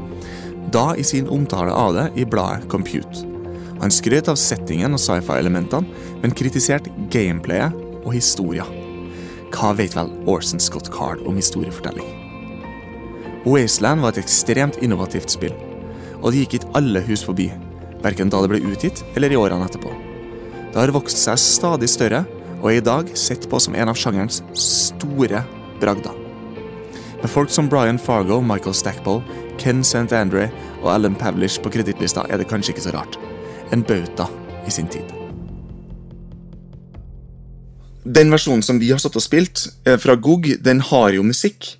[0.72, 3.26] Da i sin omtale av det i bladet Compute.
[3.80, 5.88] Han skrøt av settingen og sci-fi-elementene,
[6.22, 8.66] men kritiserte gameplayet og historia.
[9.50, 12.06] Hva vet vel Orson Scott Card om historiefortelling?
[13.48, 15.56] Wasteland var et ekstremt innovativt spill,
[16.20, 17.48] og det gikk ikke alle hus forbi,
[18.04, 19.90] verken da det ble utgitt eller i årene etterpå.
[20.70, 22.26] Det har vokst seg stadig større,
[22.61, 25.40] og er i dag sett på som en av sjangerens store
[25.80, 26.14] bragder.
[27.20, 29.24] Med folk som Brian Fargo, Michael Stackpole,
[29.60, 30.08] Ken St.
[30.16, 30.48] Andre
[30.80, 33.18] og Alan Pavlish på kredittlista er det kanskje ikke så rart.
[33.74, 34.26] En bauta
[34.66, 35.04] i sin tid.
[38.04, 41.74] Den versjonen som vi har satt og spilt eh, fra GOG, den har jo musikk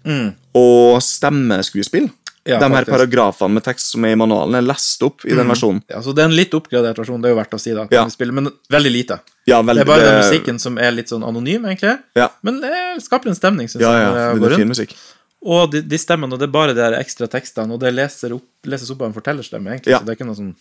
[0.57, 2.11] og stemmeskuespill.
[2.49, 5.49] Ja, De her paragrafene med tekst som er i manualen, er lest opp i den
[5.49, 5.83] versjonen.
[5.93, 7.85] Ja, så Det er en litt oppgradert versjon, det er jo verdt å si, da.
[7.93, 8.07] Ja.
[8.09, 9.21] spiller, Men veldig lite.
[9.47, 11.99] Ja, Det er bare den musikken som er litt sånn anonym, egentlig.
[12.17, 14.09] Ja, Men det skaper en stemning, syns ja, jeg.
[14.09, 14.97] ja, når det er fin musikk.
[15.41, 18.45] Og de, de stemmene, og det er bare de ekstra tekstene, og det leser opp,
[18.69, 19.95] leses opp av en fortellerstemme, egentlig.
[19.95, 20.01] Ja.
[20.03, 20.55] Så det er ikke noe sånn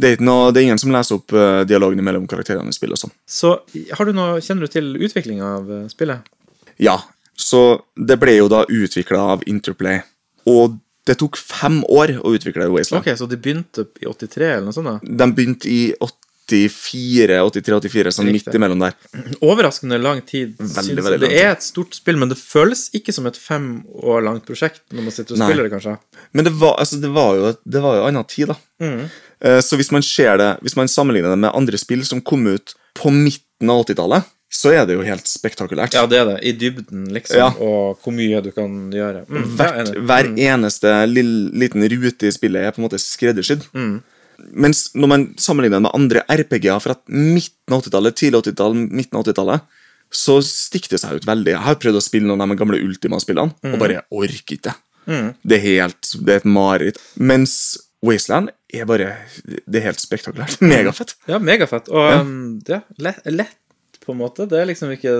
[0.00, 2.98] Det er, noe, det er ingen som leser opp uh, dialogene mellom karakterene i spillet
[2.98, 3.14] og sånn.
[3.30, 3.52] Så
[3.94, 6.26] har du noe, kjenner du til utviklinga av eh, spillet?
[6.82, 6.96] Ja,
[7.38, 7.60] så
[7.94, 10.02] det ble jo da utvikla av Interplay.
[10.50, 13.04] Og det tok fem år å utvikle Wasteland.
[13.04, 14.88] Ok, Så de begynte i 83, eller noe sånt?
[14.88, 15.16] da?
[15.24, 15.92] De begynte i
[16.48, 18.46] 84, 83, 84, sånn Riktig.
[18.50, 18.94] midt imellom der.
[19.44, 20.54] Overraskende lang tid.
[20.58, 23.82] Veldig, veldig lang det er et stort spill, men det føles ikke som et fem
[24.02, 25.48] år langt prosjekt når man sitter og Nei.
[25.50, 25.96] spiller det, kanskje.
[26.32, 28.58] Men det var, altså, det var jo det var jo annen tid, da.
[28.84, 29.02] Mm.
[29.44, 32.46] Eh, Så hvis man ser det, hvis man sammenligner det med andre spill som kom
[32.46, 35.94] ut på midten av 80-tallet, så er det jo helt spektakulært.
[35.96, 36.36] Ja, det er det.
[36.46, 37.48] I dybden, liksom, Ja.
[37.58, 39.24] og hvor mye du kan gjøre.
[39.26, 43.64] Mm, Hvert, hver eneste lille, liten rute i spillet er på en måte skreddersydd.
[43.74, 43.96] Mm.
[44.52, 49.24] Mens når man sammenligner med andre RPG-er fra midten av 80-tallet, tidlig 80-tall, midten av
[49.24, 49.60] 80-tallet,
[50.14, 51.50] så stikker det seg ut veldig.
[51.54, 53.72] Jeg har prøvd å spille noen av de gamle Ultima-spillene, Mm.
[53.74, 54.74] og bare orker ikke.
[55.44, 56.98] Det er helt, det er et mareritt.
[57.18, 59.16] Mens Wasteland er bare
[59.66, 60.60] Det er helt spektakulært.
[60.72, 61.14] Megafett.
[61.26, 61.88] Ja, megafett.
[61.88, 62.20] Og Ja.
[62.20, 63.56] um, ja, lett, lett,
[64.04, 64.46] på en måte.
[64.50, 65.12] Det er liksom ikke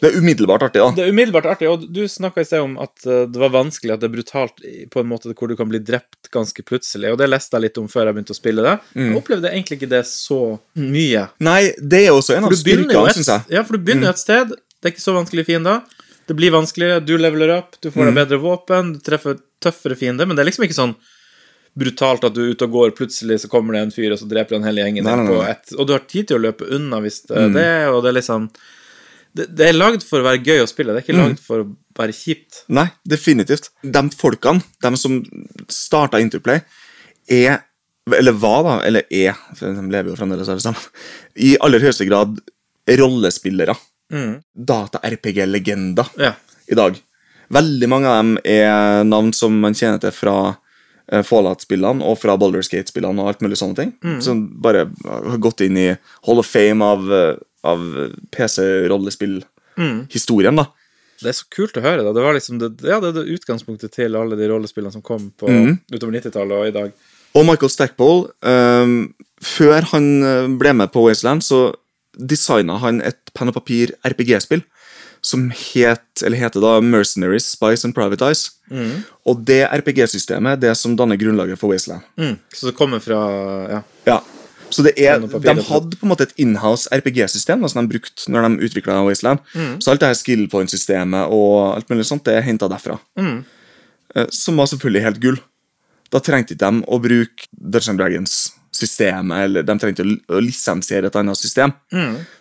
[0.00, 0.88] Det er umiddelbart artig, da.
[0.96, 3.94] Det er umiddelbart artig, og du snakka i sted om at uh, det var vanskelig,
[3.94, 7.20] at det er brutalt på en måte hvor du kan bli drept ganske plutselig, og
[7.20, 8.76] det leste jeg litt om før jeg begynte å spille det.
[8.94, 9.04] Mm.
[9.06, 10.40] Jeg opplevde egentlig ikke det så
[10.78, 11.28] mye.
[11.44, 13.46] Nei, det er også en av styrkene, syns jeg.
[13.58, 15.84] ja, for du begynner jo et sted, det er ikke så vanskelige fiender.
[16.28, 20.28] Det blir vanskeligere, du leveler opp, du får deg bedre våpen, du treffer tøffere fiender,
[20.28, 20.92] men det er liksom ikke sånn
[21.78, 24.26] brutalt at du er ute og går, plutselig så kommer det en fyr, og så
[24.30, 25.50] dreper han hele gjengen Nei, nei, på nei.
[25.52, 28.10] ett, og du har tid til å løpe unna hvis det er det, og det
[28.12, 28.48] er liksom
[29.38, 31.62] det, det er lagd for å være gøy å spille, det er ikke lagd for
[31.62, 32.62] å være kjipt.
[32.74, 33.68] Nei, definitivt.
[33.84, 35.18] De folkene, de som
[35.68, 36.62] starta Interplay,
[37.28, 37.60] er
[38.08, 40.80] Eller var, da, eller er, for de lever jo fremdeles alle sammen,
[41.36, 42.38] i aller høyeste grad
[42.88, 43.74] rollespillere.
[44.56, 46.32] Data-RPG-legender Ja.
[46.70, 46.96] i dag.
[47.50, 50.56] Veldig mange av dem er navn som man kjenner til fra
[51.24, 53.90] Fallout-spillene og fra Baldur's Gate-spillene og alt mulig sånne ting.
[54.24, 55.88] Som bare har gått inn i
[56.26, 57.78] Hall of Fame av, eh, av
[58.34, 60.64] PC-rollespill-historien, da.
[61.18, 62.02] Det er så kult å høre.
[62.06, 62.12] da.
[62.14, 65.46] Det var liksom det, ja, det det utgangspunktet til alle de rollespillene som kom på
[65.90, 66.92] utover 90-tallet og i dag.
[67.36, 71.74] Og Michael Stackpole, um, før han eh, ble med på Wasteland, så
[72.18, 74.62] designa han et penn og papir RPG-spill
[75.24, 78.50] som het, eller heter da Mercenaries, Spice and Privatize.
[79.28, 82.04] Og det RPG-systemet det som danner grunnlaget for Wasteland.
[82.20, 82.36] Mm.
[82.54, 83.20] Så det kommer fra
[83.70, 83.82] ja.
[84.08, 84.18] Ja.
[84.70, 88.44] Så det er, de hadde på en måte et inhouse RPG-system som de brukte når
[88.44, 89.40] de utvikla Wasteland.
[89.80, 92.98] Så alt det her skill point-systemet og alt mulig sånt, det er henta derfra.
[93.16, 95.38] Eh, Som var selvfølgelig helt gull.
[96.12, 101.36] Da trengte ikke de å bruke Dungeons Dragons-systemet, eller de trengte å, lisensiere et annet
[101.36, 101.72] system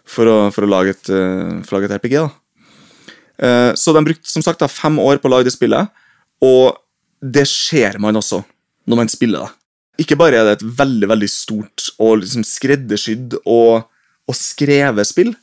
[0.06, 2.16] for, å, for, å lage et, eh, for å lage et RPG.
[2.20, 2.30] da.
[3.38, 5.90] Eh, Så de brukte som sagt fem år på å lage det spillet,
[6.42, 6.78] og
[7.22, 8.44] det ser man også
[8.88, 9.54] når man spiller det.
[10.06, 13.88] Ikke bare er det et veldig veldig stort og liksom skreddersydd og,
[14.30, 15.34] og skrevet spill,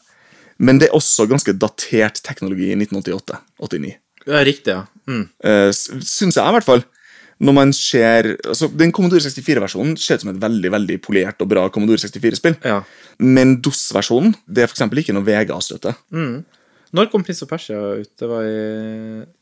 [0.63, 4.85] men det er også ganske datert teknologi i 1988-89 ja, riktig, ja.
[5.11, 5.25] Mm.
[5.45, 6.85] uh, syns jeg i hvert fall.
[7.45, 11.51] Når man ser, altså Den Commodore 64-versjonen ser ut som et veldig veldig polert og
[11.51, 12.57] bra Commodore 64-spill.
[12.65, 12.79] ja.
[13.19, 15.93] Men DOS-versjonen det er for ikke noe VGA-støtte.
[16.95, 18.11] Når kom Prins of Persia ut?
[18.21, 18.59] Det var i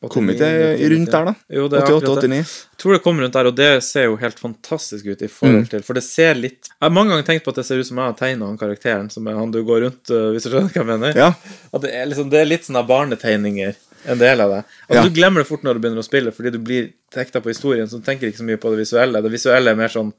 [0.01, 1.35] 89, Kom ikke det rundt der, da?
[1.53, 2.31] Jo, det er akkurat det.
[2.33, 2.53] 88-89?
[2.73, 5.69] Jeg tror det kom rundt der, og det ser jo helt fantastisk ut i forhold
[5.75, 7.88] til For det ser litt Jeg har mange ganger tenkt på at det ser ut
[7.91, 10.51] som jeg har tegna han karakteren, som er han du går rundt, uh, hvis du
[10.55, 11.19] skjønner hva jeg mener?
[11.27, 11.31] Ja.
[11.73, 13.77] At det er, liksom, det er litt sånne barnetegninger,
[14.12, 14.62] en del av det.
[14.88, 15.03] Altså, Ja.
[15.07, 17.87] Du glemmer det fort når du begynner å spille, fordi du blir hekta på historien,
[17.87, 19.21] så du tenker ikke så mye på det visuelle.
[19.23, 20.15] Det visuelle er mer sånn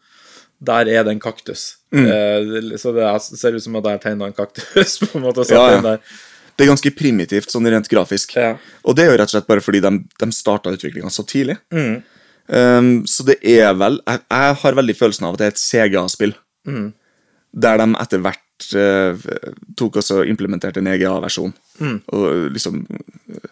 [0.63, 1.77] Der er det en kaktus.
[1.91, 2.05] Mm.
[2.07, 5.25] Eh, så det er- ser ut som at jeg har tegna en kaktus, på en
[5.25, 5.81] måte, og satt Ja, ja.
[5.81, 5.99] der.
[6.53, 8.35] Det er ganske primitivt sånn rent grafisk.
[8.37, 8.55] Ja.
[8.85, 11.57] Og det er jo rett og slett bare fordi de, de starta utviklinga så tidlig.
[11.73, 12.01] Mm.
[12.47, 15.61] Um, så det er vel Jeg, jeg har veldig følelsen av at det er et
[15.61, 16.35] CGA-spill.
[16.69, 16.89] Mm.
[17.63, 19.29] Der de etter hvert uh,
[19.79, 21.55] tok også implementerte en EGA-versjon.
[21.79, 21.97] Mm.
[22.13, 23.49] Og liksom uh,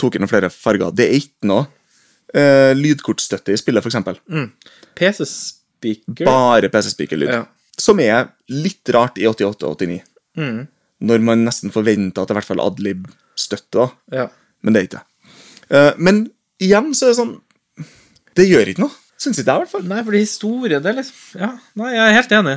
[0.00, 0.90] tok inn flere farger.
[0.96, 1.68] Det er ikke noe
[2.34, 4.20] uh, lydkortstøtte i spillet, f.eks.
[4.26, 4.50] Mm.
[4.98, 7.30] PC-speaker Bare PC-speaker-lyd.
[7.30, 7.44] Ja.
[7.80, 10.02] Som er litt rart i 88-89.
[10.40, 10.64] Mm.
[11.00, 13.06] Når man nesten forventer at det i hvert fall Adlib
[13.38, 13.94] støtter.
[14.12, 14.28] Ja.
[14.60, 15.36] Men det er ikke det.
[15.70, 16.24] Eh, men
[16.60, 17.36] igjen så er det sånn
[18.36, 18.96] Det gjør ikke noe.
[19.20, 19.86] Syns ikke jeg, i hvert fall.
[19.88, 22.56] Nei, for historie, det er liksom Ja, nei, jeg er helt enig.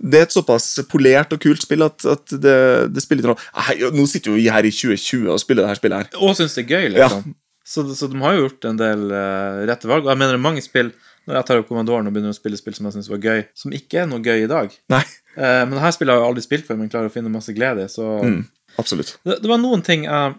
[0.00, 2.56] Det er et såpass polert og kult spill at, at det,
[2.88, 5.72] det spiller ikke noe Hei, Nå sitter jo vi her i 2020 og spiller det
[5.74, 6.20] her spillet her.
[6.24, 7.34] Og syns det er gøy, liksom.
[7.70, 10.06] Så, så de har jo gjort en del uh, rette valg.
[10.06, 10.88] Og jeg mener det er mange spill
[11.30, 13.44] når jeg tar opp kommandoren og begynner å spille spill som jeg syns var gøy,
[13.56, 14.74] som ikke er noe gøy i dag.
[14.92, 15.02] Nei.
[15.38, 17.54] Eh, men det her spillet har jeg aldri spilt før, men klarer å finne masse
[17.56, 17.90] glede i.
[17.92, 18.40] Så Mm,
[18.82, 19.14] absolutt.
[19.24, 20.34] det, det var noen ting jeg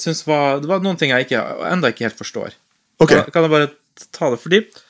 [0.00, 2.54] syns var Det var noen ting jeg ikke, enda ikke helt forstår.
[3.02, 3.10] Ok.
[3.12, 3.68] Kan, kan jeg bare
[4.16, 4.38] ta det?
[4.40, 4.86] Fordi eh,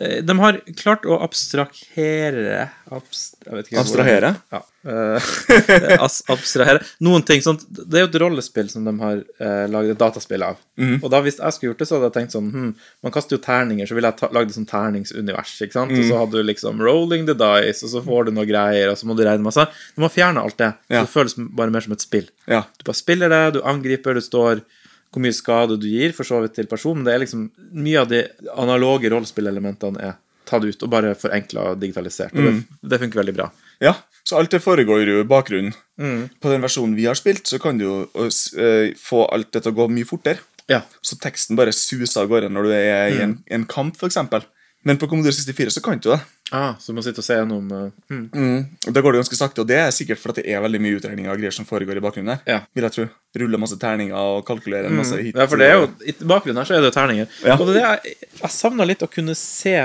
[0.00, 3.36] de har klart å abstrahere abst,
[3.76, 4.30] Abstrahere?
[4.50, 4.60] Ja.
[4.88, 5.26] eh,
[6.34, 6.80] abstrahere.
[7.04, 10.42] Noen ting sånt Det er jo et rollespill som de har uh, laget et dataspill
[10.46, 10.56] av.
[10.80, 10.96] Mm.
[11.02, 12.70] Og da hvis jeg skulle gjort det, så hadde jeg tenkt sånn hm,
[13.04, 15.54] Man kaster jo terninger, så ville jeg ta, lagd et sånt terningsunivers.
[15.66, 15.92] ikke sant?
[15.92, 16.08] Og Mhm.
[16.08, 19.06] så hadde du liksom rolling the dice, og så får du noe greier, og så
[19.10, 19.68] må du regne masse.
[19.94, 20.72] Du må fjerne alt det.
[20.88, 21.04] Ja.
[21.04, 22.28] Så det føles bare mer som et spill.
[22.48, 22.64] Ja.
[22.80, 24.64] Du bare spiller det, du angriper, det står
[25.10, 27.02] hvor mye skade du gir, for så vidt til personen.
[27.06, 28.24] Det er liksom Mye av de
[28.58, 30.18] analoge rollespillelementene er
[30.50, 32.34] tatt ut og bare forenkla og digitalisert.
[32.34, 32.54] Og det,
[32.92, 33.50] det funker veldig bra.
[33.82, 33.96] ja.
[34.30, 35.72] Så alt det foregår jo i bakgrunnen.
[35.98, 36.28] Mm.
[36.42, 39.72] På den versjonen vi har spilt, så kan du jo uh, få alt dette til
[39.72, 40.44] å gå mye fortere.
[40.70, 40.82] Ja.
[41.02, 44.20] Så teksten bare suser av gårde når du er i en, en kamp, f.eks.
[44.86, 46.20] Men på Commodore 64 så kan du det.
[46.50, 48.22] Ah, så du må sitte og se gjennom uh, mm.
[48.34, 48.62] Mm.
[48.90, 51.32] Da går det ganske sakte, og det er sikkert for det er veldig mye utregninger
[51.32, 52.40] og greier som foregår i bakgrunnen her.
[52.48, 52.62] Ja.
[52.74, 53.06] Vil jeg tro.
[53.40, 55.36] Ruller masse terninger og kalkulerer en masse hit.
[55.38, 57.36] Ja, for det er jo I bakgrunnen her så er det jo terninger.
[57.46, 57.58] Ja.
[57.58, 59.76] Og det er jeg, savna litt å kunne se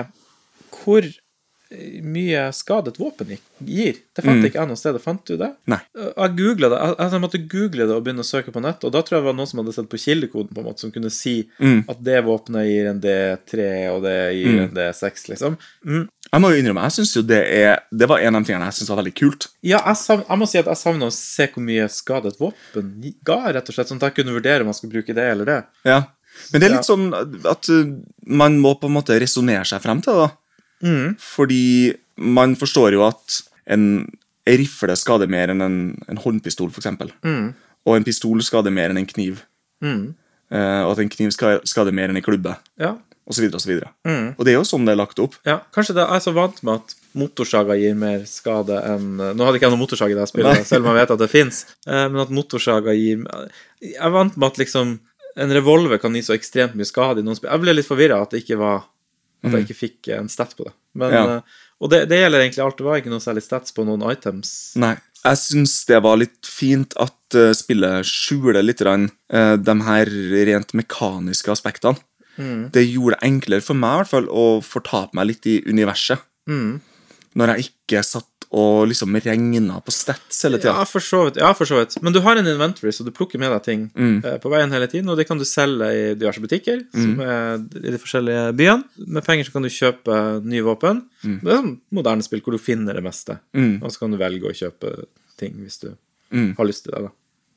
[0.80, 4.02] hvor eh, mye skade et våpen gir.
[4.16, 4.98] Det fant ikke jeg noe sted.
[5.04, 5.52] Fant du det?
[5.70, 5.80] Nei.
[6.02, 6.82] Jeg googlet det.
[6.82, 9.24] Jeg, jeg måtte google det og begynne å søke på nett, og da tror jeg
[9.24, 12.02] det var noen som hadde sett på kildekoden, på en måte, som kunne si at
[12.06, 15.58] det våpenet gir en D3, og det gir en D6, liksom.
[15.86, 16.06] Mm.
[16.32, 18.66] Jeg må jo innrømme, jeg synes jo det er Det var en av de tingene
[18.68, 19.48] jeg syns var veldig kult.
[19.64, 22.40] Ja, jeg, sav, jeg må si at jeg savner å se hvor mye skade et
[22.42, 22.90] våpen
[23.28, 25.46] ga, rett og slett, sånn at jeg kunne vurdere om jeg skulle bruke det eller
[25.52, 25.60] det.
[25.88, 26.02] Ja.
[26.52, 26.90] Men det er litt Ja.
[26.90, 27.06] sånn
[27.48, 27.94] at uh,
[28.28, 30.26] man må på en måte resonnere seg frem til det.
[30.26, 30.90] da.
[30.90, 31.16] Mm.
[31.22, 31.64] Fordi
[32.18, 33.40] man forstår jo at
[33.72, 33.86] en,
[34.46, 35.78] en rifle skader mer enn en,
[36.12, 36.92] en håndpistol, f.eks.
[37.24, 37.54] Mm.
[37.86, 39.46] Og en pistol skader mer enn en kniv.
[39.86, 40.16] Mm.
[40.52, 42.58] Uh, og at en kniv skader mer enn en klubbe.
[42.82, 42.98] Ja.
[43.26, 43.90] Og så videre og så.
[44.06, 44.28] Mm.
[44.38, 45.34] Og det er jo sånn det er lagt opp.
[45.48, 49.58] Ja, kanskje det er så vant med at motorsaga gir mer skade enn Nå hadde
[49.58, 50.68] ikke jeg noen motorsag i det spillet, Nei.
[50.68, 53.24] selv om jeg vet at det fins, men at motorsaga gir
[53.82, 54.98] Jeg er vant med at liksom
[55.36, 57.52] en revolver kan gi så ekstremt mye skade i noen spill.
[57.52, 58.86] Jeg ble litt forvirra at det ikke var
[59.46, 60.74] At jeg ikke fikk en stat på det.
[60.98, 61.24] Men, Ja.
[61.38, 61.42] eh,
[61.84, 62.78] Og det, det gjelder egentlig alt.
[62.80, 64.74] Det var ikke noe særlig stats på noen items.
[64.80, 64.96] Nei.
[65.26, 70.12] Jeg syns det var litt fint at eh, spillet skjuler litt eh, de her
[70.50, 72.00] rent mekaniske aspektene.
[72.38, 72.72] Mm.
[72.72, 76.20] Det gjorde det enklere for meg i hvert fall å fortape meg litt i universet.
[76.50, 76.80] Mm.
[77.36, 80.72] Når jeg ikke satt og liksom regna på stats hele tida.
[80.78, 81.40] Ja, for så vidt.
[81.42, 81.98] Ja, for så vidt.
[82.06, 84.24] Men du har en inventory, så du plukker med deg ting Mm.
[84.24, 87.56] eh, på veien hele tiden, og det kan du selge i diverse butikker som er
[87.84, 88.84] i de forskjellige byene.
[89.08, 91.04] Med penger så kan du kjøpe nye våpen.
[91.24, 93.82] Det er sånn moderne spill hvor du finner det meste, Mm.
[93.84, 95.06] og så kan du velge å kjøpe
[95.38, 95.98] ting hvis du
[96.32, 96.56] Mm.
[96.56, 97.02] har lyst til det.
[97.02, 97.10] da.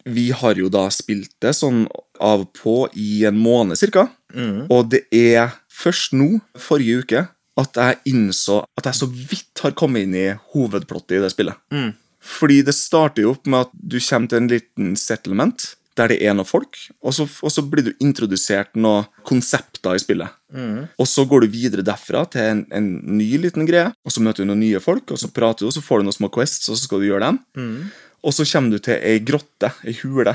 [0.09, 1.87] Vi har jo da spilt det sånn
[2.19, 4.09] av og på i en måned cirka.
[4.35, 4.67] Mm.
[4.73, 7.25] Og det er først nå, forrige uke,
[7.59, 11.59] at jeg innså at jeg så vidt har kommet inn i hovedplottet i det spillet.
[11.75, 11.91] Mm.
[12.29, 16.19] Fordi det starter jo opp med at du kommer til en liten settlement der det
[16.23, 20.35] er noen folk, og så, og så blir du introdusert noen konsepter i spillet.
[20.55, 20.85] Mm.
[20.95, 24.45] Og så går du videre derfra til en, en ny liten greie, og så møter
[24.45, 26.69] du noen nye folk, og så prater du, og så får du noen små quests,
[26.71, 27.41] og så skal du gjøre dem.
[27.59, 27.91] Mm.
[28.25, 30.35] Og så kommer du til ei grotte, ei hule,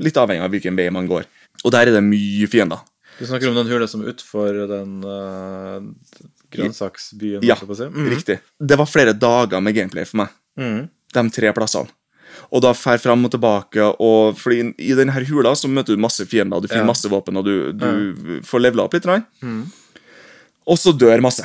[0.00, 1.26] litt avhengig av hvilken vei man går.
[1.64, 2.80] Og der er det mye fiender.
[3.18, 5.80] Du snakker om den hula som er utfor den uh,
[6.54, 7.42] grønnsaksbyen.
[7.44, 7.88] Ja, si.
[7.90, 8.08] Mm.
[8.14, 8.38] riktig.
[8.58, 10.88] Det var flere dager med gameplay for meg, Mm.
[11.14, 11.88] de tre plassene.
[12.52, 16.24] Og da fer fram og tilbake, og fordi i denne hula så møter du masse
[16.26, 16.92] fiender, du finner Ja.
[16.92, 19.02] masse våpen, og du, du får levela opp litt.
[19.04, 19.24] grann.
[20.66, 21.44] Og så dør masse.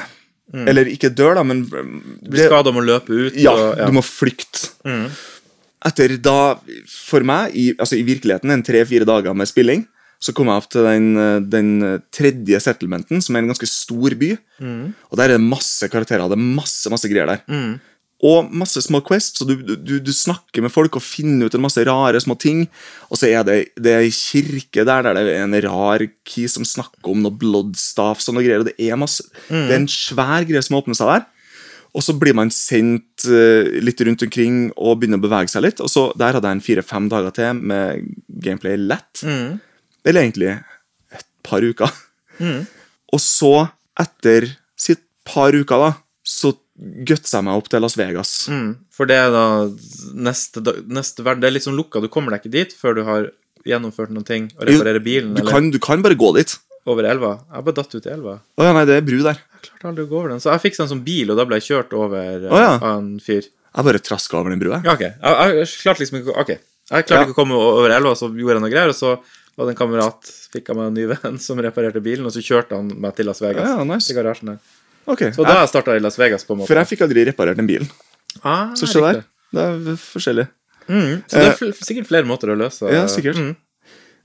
[0.54, 3.34] Eller ikke dør, da, men Du blir skada om å løpe ut.
[3.36, 4.70] ja, og, du må flykte.
[5.84, 6.56] Etter da,
[6.88, 9.86] for meg, i, altså i virkeligheten, en tre-fire dager med spilling,
[10.24, 11.08] så kom jeg opp til den,
[11.52, 11.72] den
[12.16, 14.30] tredje settlementen, som er en ganske stor by.
[15.12, 16.30] Og der er det masse karakterer.
[16.32, 17.42] Det er masse masse greier der.
[18.24, 21.66] Og masse små quests, så du, du, du snakker med folk og finner ut en
[21.66, 22.62] masse rare små ting.
[23.12, 26.48] Og så er det, det er ei kirke der der det er en rar key
[26.48, 28.64] som snakker om noe bloodstaff og noe greier.
[28.64, 29.28] Og det er masse
[29.68, 31.28] Det er en svær greie som åpner seg der.
[31.94, 35.82] Og så blir man sendt eh, litt rundt omkring og begynner å bevege seg litt.
[35.84, 38.08] Og så Der hadde jeg en fire-fem dager til med
[38.44, 39.22] gameplay lett.
[39.24, 40.50] Eller egentlig
[41.14, 41.92] et par uker.
[43.14, 43.54] Og så,
[44.02, 45.92] etter sitt par uker, da,
[46.26, 46.56] så
[47.06, 48.32] gutsa jeg meg opp til Las Vegas.
[48.50, 49.44] Mm, for det er da
[50.18, 52.02] neste, neste verden Det er liksom sånn lukka.
[52.02, 53.30] Du kommer deg ikke dit før du har
[53.70, 56.58] gjennomført noen ting og reparerer bilen Du eller kan, du kan bare gå dit.
[56.90, 57.38] over elva.
[57.54, 58.34] Jeg bare datt ut i elva.
[58.60, 59.38] Å ja, nei, det er bru der.
[59.68, 60.42] Klarte aldri å gå over den.
[60.44, 62.60] Så jeg fikk den en sånn bil, og da ble jeg kjørt over eh, Å,
[62.62, 62.74] ja.
[62.80, 63.48] av en fyr.
[63.74, 64.82] Jeg bare traska over den brua.
[64.86, 65.02] Ja, ok.
[65.08, 66.60] Jeg, jeg klarte liksom ikke okay.
[66.60, 66.70] Ok.
[66.94, 67.26] Jeg klarte Ja.
[67.30, 69.14] ikke å komme over elva, så gjorde jeg noe greier, og så
[69.56, 72.42] var det en kamerat fikk av meg en ny venn som reparerte bilen, og så
[72.44, 73.70] kjørte han meg til Las Vegas.
[73.70, 74.08] Ja, nice.
[74.10, 74.60] Til garasjen der.
[75.10, 76.70] Ok, Så da starta jeg i Las Vegas, på en måte.
[76.72, 77.90] For jeg fikk aldri reparert den bilen.
[78.44, 79.24] ah, Så se der.
[79.54, 80.46] Det er forskjellig.
[80.88, 83.38] Mm, så det er fl sikkert flere måter å løse Ja, sikkert.
[83.40, 83.54] Mm.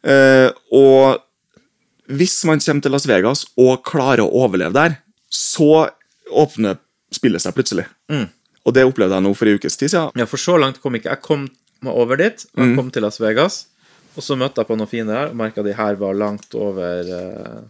[0.03, 1.21] Uh, og
[2.19, 4.97] hvis man kommer til Las Vegas og klarer å overleve der,
[5.31, 5.89] så
[6.31, 6.79] åpner
[7.15, 7.87] spillet seg plutselig.
[8.13, 8.27] Mm.
[8.69, 10.13] Og det opplevde jeg nå for en ukes tid siden.
[10.21, 11.23] Ja, for så langt kom ikke jeg.
[11.25, 11.49] kom
[11.81, 12.69] meg over dit, og Mm.
[12.69, 13.67] jeg kom til Las Vegas.
[14.17, 17.07] Og så møtte jeg på noen fine her og merka de her var langt over
[17.07, 17.61] uh,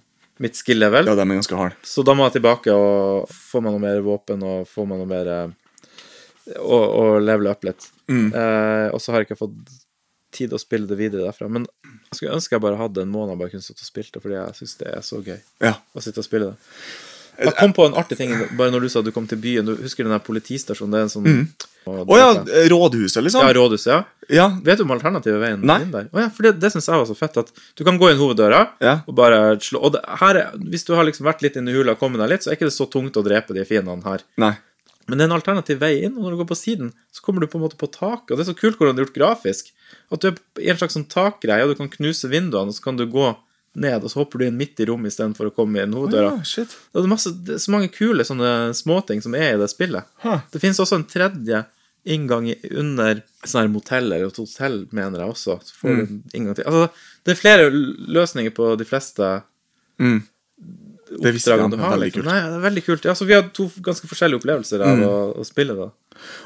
[0.41, 1.05] mitt skill-level.
[1.07, 1.75] Ja, de er ganske hard.
[1.85, 5.07] Så da må jeg tilbake og få meg noe mer våpen og få meg noe
[5.11, 5.49] mer uh,
[6.57, 7.91] Og, og levele opp litt.
[8.09, 8.31] Mm.
[8.33, 9.75] Uh, og så har jeg ikke fått
[10.33, 11.49] tid å spille det videre derfra.
[11.53, 14.23] Men jeg skulle ønske jeg bare hadde en måned bare kunne sitte og spilt det,
[14.25, 15.75] fordi jeg syns det er så gøy Ja.
[15.93, 16.57] å sitte og spille det.
[17.39, 19.65] Jeg kom på en artig ting bare når du sa du kom til byen.
[19.67, 20.91] Du husker den der politistasjonen?
[20.91, 21.49] Det er en sånn Mm.
[21.89, 22.27] Å ja,
[22.69, 23.41] rådhuset, liksom?
[23.47, 24.05] ja, rådhuset, ja.
[24.29, 24.47] Ja.
[24.65, 25.79] Vet du om alternative veien Nei.
[25.87, 26.11] inn der?
[26.13, 27.39] Å ja, for det, det syns jeg var så fett.
[27.41, 27.49] At
[27.79, 28.99] du kan gå inn hoveddøra Ja.
[29.09, 31.93] og bare slå Og det, her, er- hvis du har liksom vært litt inni hula
[31.97, 34.21] og kommet deg litt, så er ikke det så tungt å drepe de fiendene her.
[34.37, 34.53] Nei.
[35.09, 37.41] Men det er en alternativ vei inn, og når du går på siden, så kommer
[37.41, 38.33] du på en måte på taket.
[38.33, 39.71] Og det er så kult hvordan det er gjort grafisk.
[40.13, 42.83] At du er i en slags sånn takgreie, og du kan knuse vinduene, og så
[42.85, 43.31] kan du gå
[43.81, 46.37] ned, og så hopper du inn midt i rommet istedenfor å komme inn hoveddøra.
[46.39, 46.75] Ja, shit.
[46.93, 50.09] Det er, masse, det er så mange kule sånne småting som er i det spillet.
[50.25, 50.41] Huh.
[50.53, 51.65] Det finnes også en tredje
[52.09, 55.59] inngang under sånne her motell, eller et hotell, mener jeg også.
[55.67, 56.69] Så får du en inngang til.
[56.71, 57.71] Altså, det er flere
[58.19, 59.37] løsninger på de fleste
[59.99, 60.21] Mm.
[61.09, 61.97] Oppdragene du har.
[61.99, 62.27] Liksom.
[62.27, 63.07] Nei, det er veldig kult.
[63.09, 65.89] Ja, så vi har to ganske forskjellige opplevelser av å, å spille da.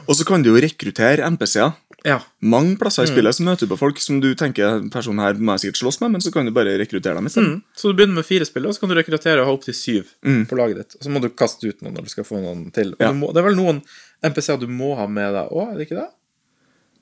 [0.06, 1.74] Og så kan du jo rekruttere NPC-er.
[2.04, 2.16] Ja.
[2.42, 3.12] Mange plasser i Mm.
[3.14, 6.00] spillet så møter du på folk som du tenker personen her må jeg sikkert slåss
[6.02, 7.26] med, men så kan du bare rekruttere dem.
[7.30, 7.62] Mm.
[7.76, 10.04] Så du begynner med fire spillere, og så kan du rekruttere og ha opptil syv
[10.24, 10.46] Mm.
[10.48, 10.96] på laget ditt.
[10.98, 12.94] Og så må du kaste ut noen når du skal få noen til.
[12.98, 13.12] Ja.
[13.12, 13.82] må, det er vel noen
[14.22, 16.08] NPC-er du må ha med deg òg, er det ikke det?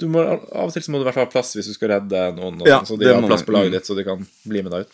[0.00, 1.74] Du må, av og til så må du i hvert fall ha plass hvis du
[1.74, 3.72] skal redde noen, Ja, så de har plass på laget Mm.
[3.72, 4.88] ditt, så de kan bli med deg ut.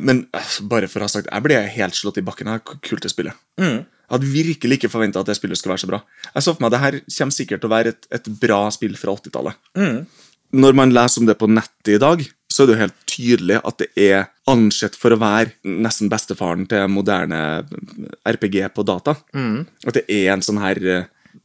[0.00, 3.02] Men eh, bare for å ha sagt, jeg ble helt slått i bakken hvor kult
[3.02, 3.34] det spillet.
[3.58, 3.84] Mm.
[4.12, 6.02] Jeg hadde virkelig ikke forventa at det spillet skulle være så bra.
[6.34, 8.58] Jeg så for meg at det her kommer sikkert til å være et, et bra
[8.74, 9.56] spill fra 80-tallet.
[9.80, 10.02] Mm.
[10.52, 12.20] Når man leser om det på nettet i dag,
[12.52, 16.66] så er det jo helt tydelig at det er ansett for å være nesten bestefaren
[16.68, 17.38] til moderne
[18.28, 19.14] RPG på data.
[19.32, 19.62] Mm.
[19.88, 20.76] At det er en sånn her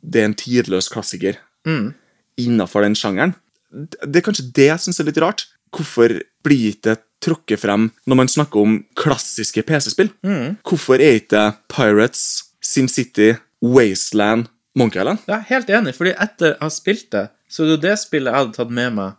[0.03, 1.93] Det er en tidløs klassiker Mm.
[2.39, 3.33] innafor den sjangeren.
[3.71, 5.45] Det er kanskje det jeg syns er litt rart.
[5.75, 10.11] Hvorfor blir det trukket frem når man snakker om klassiske PC-spill?
[10.23, 10.57] Mm.
[10.63, 13.31] Hvorfor er ikke Pirates, SimCity,
[13.63, 15.23] Wasteland, Monkey Island?
[15.31, 18.33] Er helt enig, fordi etter jeg har spilt det, så er det jo det spillet
[18.33, 19.15] jeg hadde tatt med meg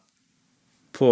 [0.98, 1.10] på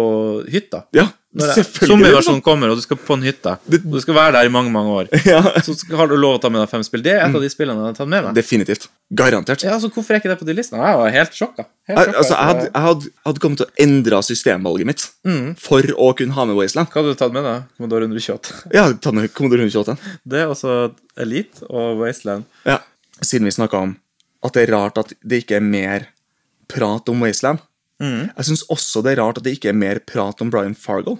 [0.51, 0.83] hytta.
[0.95, 1.07] Ja.
[1.37, 3.53] Zombieversjonen kommer, og du skal på en hytte.
[3.69, 5.09] Og du skal være der i mange, mange år.
[5.27, 7.03] Ja, Så har du lov å ta med deg fem spill.
[7.05, 8.33] Det er et av de spillene jeg har tatt med meg.
[8.37, 8.87] definitivt.
[9.13, 9.63] Garantert.
[9.63, 10.81] Ja, altså, Hvorfor er ikke det på de listene?
[10.83, 11.65] Jeg var helt sjokka.
[11.87, 12.17] Helt sjokka.
[12.21, 15.47] altså, jeg, hadde, jeg hadde, jeg hadde kommet til å endre systemvalget mitt Mm.
[15.59, 16.89] for å kunne ha med Wasteland.
[16.91, 17.63] Hva hadde du tatt med deg?
[17.77, 18.57] Commodore 128.
[18.73, 19.97] Jeg hadde tatt med Commodore 128.
[20.27, 20.75] Det er også
[21.19, 22.45] Elite og Wasteland.
[22.67, 22.79] Ja.
[23.21, 23.95] Siden vi snakka om
[24.45, 26.07] at det er rart at det ikke er mer
[26.71, 27.59] prat om Wasteland.
[28.03, 28.27] Mm.
[28.37, 31.15] Jeg syns også det er rart at det ikke er mer prat om Brian Fargo.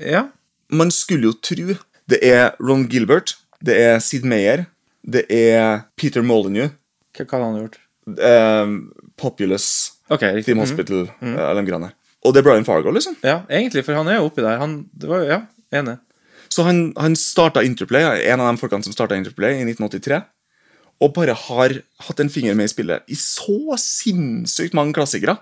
[0.00, 0.28] Ja.
[0.70, 1.76] Man skulle jo tro
[2.08, 3.34] det er Ron Gilbert,
[3.64, 4.66] det er Sid Meyer,
[5.04, 6.70] det er Peter Molyneux,
[7.16, 7.78] Hva hva hadde han gjort?
[8.18, 10.44] eh, Populous, Ok, riktig.
[10.46, 10.64] Team Mhm.
[10.64, 11.92] Hospital, eh, alle de greiene.
[12.24, 13.16] Og det er Brian Fargo, liksom.
[13.22, 14.58] Ja, egentlig, for han er jo oppi der.
[14.58, 15.42] Han, det var ja,
[15.72, 15.98] enig.
[16.48, 20.22] Så han, han starta Interplay, en av de folkene som starta Interplay i 1983.
[21.00, 21.76] og bare har
[22.08, 25.36] hatt en finger med i spillet i så sinnssykt mange klassikere.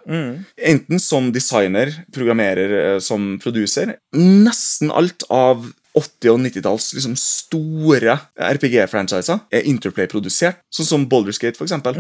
[0.59, 3.95] Enten som designer, programmerer, eh, som produser.
[4.13, 5.65] Nesten alt av
[5.97, 11.97] 80- og 90-talls liksom store RPG-franchiser er Interplay-produsert, sånn som Baldur's Gate, for eksempel.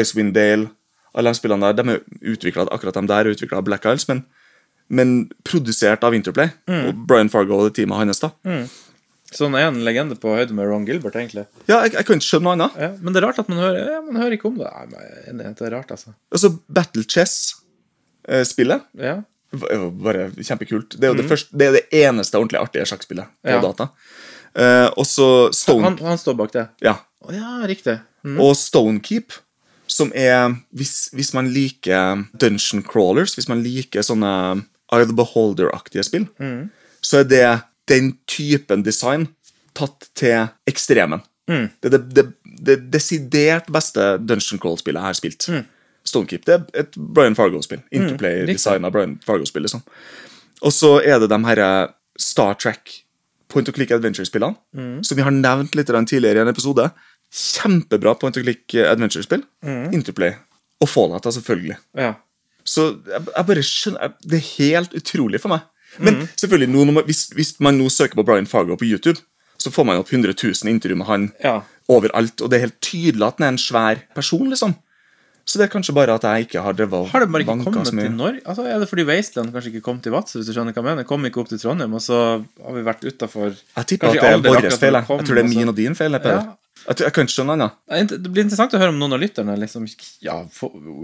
[0.00, 0.70] Icewind Dale,
[1.14, 1.82] alle de spillene der.
[1.82, 2.00] De er
[2.34, 4.24] utviklet, akkurat de der er utvikla av Black Isles, men,
[4.88, 5.12] men
[5.44, 6.48] produsert av Interplay.
[6.88, 8.20] Og Brian Fargo og det teamet hans.
[8.24, 8.30] da.
[9.34, 11.46] Så han er en legende på høyde med Ron Gilbert, egentlig.
[11.66, 12.76] Ja, jeg, jeg kan ikke skjønne noe annet.
[12.78, 14.68] Ja, men det er rart at man hører, ja, man hører ikke om det.
[14.92, 16.14] Nei, men det er rart, altså.
[16.30, 19.16] Altså, Battle Chess-spillet Ja.
[19.54, 20.96] var bare kjempekult.
[20.98, 23.60] Det er jo det, første, det, er det eneste ordentlig artige sjakkspillet på Ja.
[23.62, 23.88] data.
[24.54, 26.68] Eh, og så Stone, Han, han står bak det.
[26.82, 26.96] ja.
[27.24, 28.00] Oh, ja, riktig.
[28.24, 28.38] Mm.
[28.40, 29.32] og Stonekeep,
[29.86, 35.16] som er hvis, hvis man liker dungeon crawlers, hvis man liker sånne Eye of the
[35.16, 36.70] Beholder-aktige spill, Mm.
[37.02, 39.28] så er det den typen design
[39.74, 41.22] tatt til ekstremen.
[41.50, 41.66] Mm.
[41.82, 42.26] Det er det, det,
[42.64, 45.48] det desidert beste dungeon crawl-spillet jeg har spilt.
[46.04, 47.80] Stonekeep det er et Brian Fargo-spill.
[47.92, 49.64] Interplay-design av Brian Fargo-spill.
[49.66, 49.82] liksom.
[50.64, 51.62] Og så er det de her
[52.20, 53.00] Star Trek
[53.48, 54.56] point of click adventure-spillene,
[55.04, 56.88] som vi har nevnt litt tidligere i en episode.
[57.34, 59.42] Kjempebra point of click adventure-spill.
[59.92, 60.34] Interplay.
[60.80, 61.76] Og Fallout, selvfølgelig.
[61.96, 62.14] Ja.
[62.64, 65.60] Så jeg, jeg bare skjønner jeg- Det er helt utrolig for meg.
[65.98, 69.18] Men selvfølgelig, nå, når man, hvis, hvis man nå søker på Brian Fargo på YouTube,
[69.58, 71.60] så får man opp 100 000 intervju med han Ja.
[71.88, 72.40] overalt.
[72.42, 74.74] Og det er helt tydelig at han er en svær person, liksom.
[75.46, 77.86] Så det er kanskje bare at jeg ikke har drevet Har det bare ikke kommet
[77.92, 78.40] til Norge?
[78.46, 80.38] Altså, Er det fordi Wasteland kanskje ikke kom til Vadsø?
[80.38, 81.04] hvis du skjønner hva jeg mener?
[81.04, 84.24] Kom ikke opp til Trondheim, og så har vi vært utafor Jeg tipper at det
[84.24, 84.94] er vår feil.
[84.94, 85.04] Jeg.
[85.04, 86.12] tror det er min og og din feil.
[86.12, 86.40] Ja.
[86.86, 88.10] Jeg, jeg kan ikke skjønne annet.
[88.14, 89.86] Det blir interessant å høre om noen av lytterne liksom
[90.24, 90.40] Ja,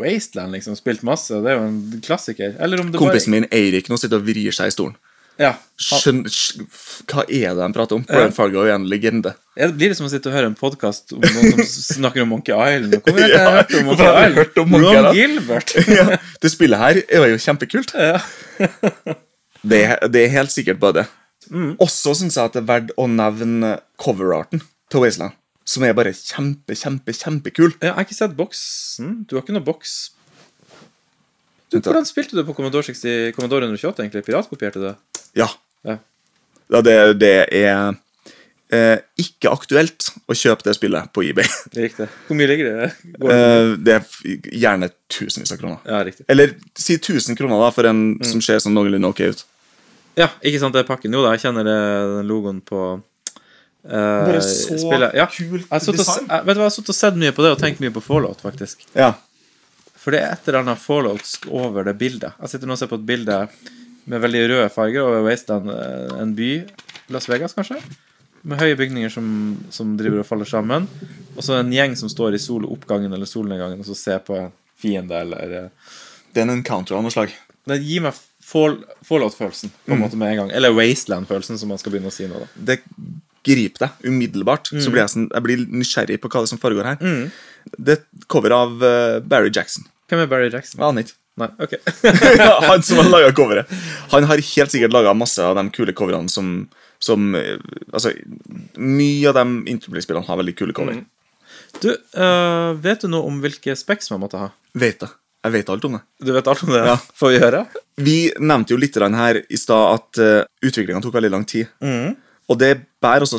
[0.01, 2.57] Wasteland liksom spilt masse, det er jo en klassiker.
[2.61, 4.97] Eller om det Kompisen min Eirik nå sitter og vrir seg i stolen.
[5.41, 5.55] Ja.
[5.81, 8.03] Skjønn, skj- f- hva er det de prater om?
[8.05, 9.31] Brian Fargo er en legende.
[9.57, 12.27] Ja, Det blir det som å sitte og høre en podkast om noen som snakker
[12.27, 12.99] om Monkey Island.
[13.01, 14.35] Hvorfor har jeg Ja, hørt om Monkey Island?
[14.37, 15.73] hørt om Monkey Ron Gilbert.
[16.01, 16.05] ja,
[16.45, 17.95] det spillet her er jo kjempekult.
[17.97, 18.21] Ja.
[19.63, 19.81] Det,
[20.13, 21.07] det er helt sikkert bare det.
[21.51, 21.73] Mm.
[21.83, 24.61] Også syns jeg at det er verdt å nevne coverarten
[24.93, 25.33] til Wasteland.
[25.71, 27.75] Som er bare kjempe, kjempe, kjempekul.
[27.79, 29.21] Jeg har ikke sett boksen.
[29.31, 29.99] Du har ikke noe boks
[31.71, 34.03] du, Hvordan spilte du på Commodore, 60, Commodore 128?
[34.03, 34.25] egentlig?
[34.27, 34.97] Piratkopierte du det?
[35.39, 35.47] Ja.
[35.87, 35.99] Ja.
[36.75, 37.93] ja det, det er
[38.75, 41.47] eh, ikke aktuelt å kjøpe det spillet på eBay.
[41.79, 42.09] Riktig.
[42.27, 42.89] Hvor mye ligger det?
[43.05, 43.37] Det?
[43.37, 45.79] Eh, det er gjerne tusenvis av kroner.
[45.87, 46.27] Ja, riktig.
[46.35, 48.27] Eller si 1000 kroner da, for en Mm.
[48.33, 49.47] som ser sånn noenlunde ok ut.
[50.19, 51.15] Ja, ikke sant, det er pakken.
[51.15, 51.79] Jo da, jeg kjenner det,
[52.17, 53.07] den logoen på eh,
[53.89, 55.15] Bare så spiller.
[55.17, 55.27] Ja.
[55.33, 57.43] kult Jeg sittet og jeg, vet du hva, jeg har sittet og sett mye på
[57.47, 58.85] det og tenkt mye på Fallout, faktisk.
[58.95, 59.15] Ja.
[60.01, 62.33] For det er et eller annet Fallout over det bildet.
[62.41, 63.39] Jeg sitter nå og ser på et bilde
[64.11, 66.51] med veldig røde farger over Wasteland, eh, en by,
[67.13, 67.77] Las Vegas kanskje,
[68.43, 69.27] med høye bygninger som,
[69.71, 70.87] som driver og faller sammen,
[71.37, 74.51] og så en gjeng som står i soloppgangen eller solnedgangen og så ser på en
[74.81, 75.69] fiende eller eh,
[76.33, 77.33] Det er en encounter av noe slag.
[77.69, 80.05] Det gir meg fall, Fallout-følelsen på en Mm.
[80.07, 80.51] måte med en gang.
[80.57, 82.47] Eller Wasteland-følelsen, som man skal begynne å si nå, da.
[82.57, 82.79] Det
[83.47, 84.73] griper deg umiddelbart.
[84.75, 84.83] Mm.
[84.85, 87.31] Så blir jeg, sånn, jeg blir nysgjerrig på hva det som foregår her.
[87.77, 89.87] Det er cover av uh, Barry Jackson.
[90.11, 90.83] Hvem er Barry Jackson?
[90.85, 91.17] Aner ikke.
[91.41, 91.77] Nei, ok.
[92.69, 93.71] han som har laga coveret.
[94.11, 96.67] Han har helt sikkert laga masse av de kule coverne som,
[97.01, 97.57] som eh,
[97.93, 98.13] Altså,
[98.77, 101.01] mye av de Interplay-spillene har veldig kule cover.
[101.81, 104.51] Du, uh, vet du noe om hvilke specs man måtte ha?
[104.77, 105.11] Vet det.
[105.41, 106.03] Jeg vet alt om det.
[106.21, 106.81] Du vet alt om det?
[106.85, 106.97] Ja.
[107.17, 107.63] Får vi høre?
[107.97, 111.71] Vi nevnte jo litt her i stad at uh, utviklinga tok veldig lang tid.
[111.81, 112.19] Mm.
[112.51, 112.73] Og det
[113.03, 113.39] bærer også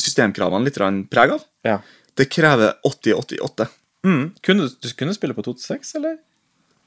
[0.00, 0.78] systemkravene litt
[1.12, 1.42] preg av.
[1.66, 1.78] Ja.
[2.16, 3.68] Det krever 80-88.
[4.06, 4.24] Mm.
[4.42, 6.16] Kunne, du du kunne spille på 2-6, eller?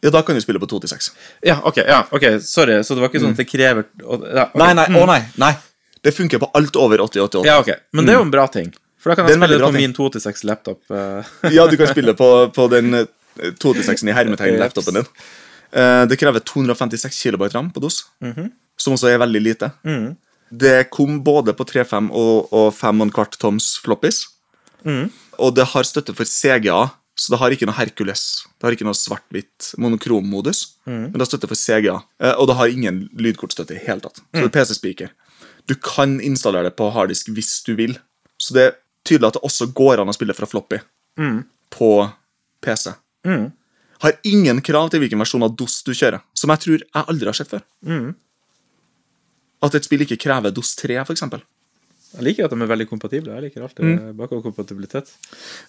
[0.02, 1.12] Ja, da kan du spille på 2-6.
[1.46, 2.80] Ja, ok, ja, ok, sorry.
[2.84, 4.58] Så det var ikke sånn at det krever ja, okay.
[4.58, 5.52] Nei, Nei, nei, å nei, nei.
[6.02, 7.44] Det funker på alt over 80-88.
[7.46, 7.70] Ja, ok.
[7.94, 8.72] Men det er jo en bra ting.
[9.02, 9.78] For da kan jeg spille på ting.
[9.78, 10.82] min 2-6 laptop.
[10.90, 11.30] øh.
[11.54, 13.06] Ja, du kan spille på, på den eh,
[13.62, 15.08] 2-6-en i hermetegn laptopen din.
[15.78, 18.02] Eh, det krever 256 kB ram på DOS,
[18.82, 19.70] som også er veldig lite.
[20.52, 24.26] Det kom både på 3,5 og, og 5,25 toms floppies.
[25.40, 28.44] Og det har støtte for CGA, så det har ikke noe Hercules.
[28.58, 32.00] Det har ikke noe svart-hvitt monokrom-modus, men det har støtte for CGA.
[32.22, 34.20] Eh, og det har ingen lydkortstøtte i det hele tatt.
[34.34, 35.12] Så det er PC-speaker.
[35.70, 37.96] Du kan installere det på harddisk hvis du vil.
[38.42, 38.76] Så det er
[39.06, 40.80] tydelig at det også går an å spille fra floppy
[41.72, 41.92] på
[42.66, 42.92] PC.
[44.02, 47.30] Har ingen krav til hvilken versjon av DOS du kjører, som jeg tror jeg aldri
[47.30, 47.62] har sett før.
[49.62, 51.44] At et spill ikke krever DOS 3, for eksempel.
[52.12, 53.32] Jeg liker at de er veldig kompatible.
[53.32, 54.08] Jeg liker alltid mm.
[54.20, 55.12] bakoverkompatibilitet.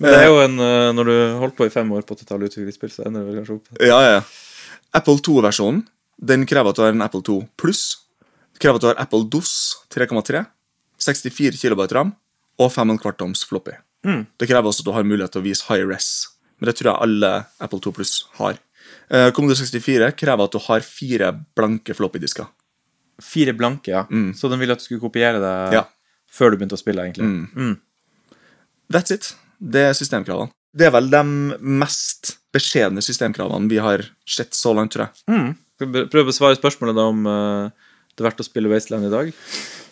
[0.02, 2.18] Men det er jo en øh, Når du holdt på i fem år på å
[2.18, 4.22] totale utviklingsspill, så ender det vel kanskje opp Ja, ja.
[4.98, 5.84] Apple 2-versjonen
[6.22, 7.84] den krever at du har en Apple 2 pluss.
[8.62, 9.52] Krever at du har Apple DOS
[9.90, 10.44] 3,3,
[11.02, 12.12] 64 kB ram
[12.62, 13.74] og 5,25 toms floppy.
[14.06, 14.26] Mm.
[14.38, 16.10] Det krever også at du har mulighet til å vise high res,
[16.58, 17.32] men det tror jeg alle
[17.62, 18.60] Apple 2 Plus har.
[19.10, 22.46] Eh, Commodore 64 krever at du har fire blanke floppy-disker.
[23.22, 24.02] Fire blanke, ja.
[24.36, 25.76] Så de ville at du skulle kopiere det Mm.
[25.78, 25.84] Ja.
[26.32, 27.28] før du begynte å spille, egentlig.
[27.54, 27.76] Mm.
[28.92, 29.34] That's it.
[29.62, 30.50] Det er systemkravene.
[30.74, 31.20] Det er vel de
[31.60, 35.24] mest beskjedne systemkravene vi har sett så langt, tror jeg.
[35.28, 35.50] Mm.
[35.76, 37.70] Skal vi prøve å besvare spørsmålet da om uh,
[38.16, 39.32] det er verdt å spille Wasteland i dag.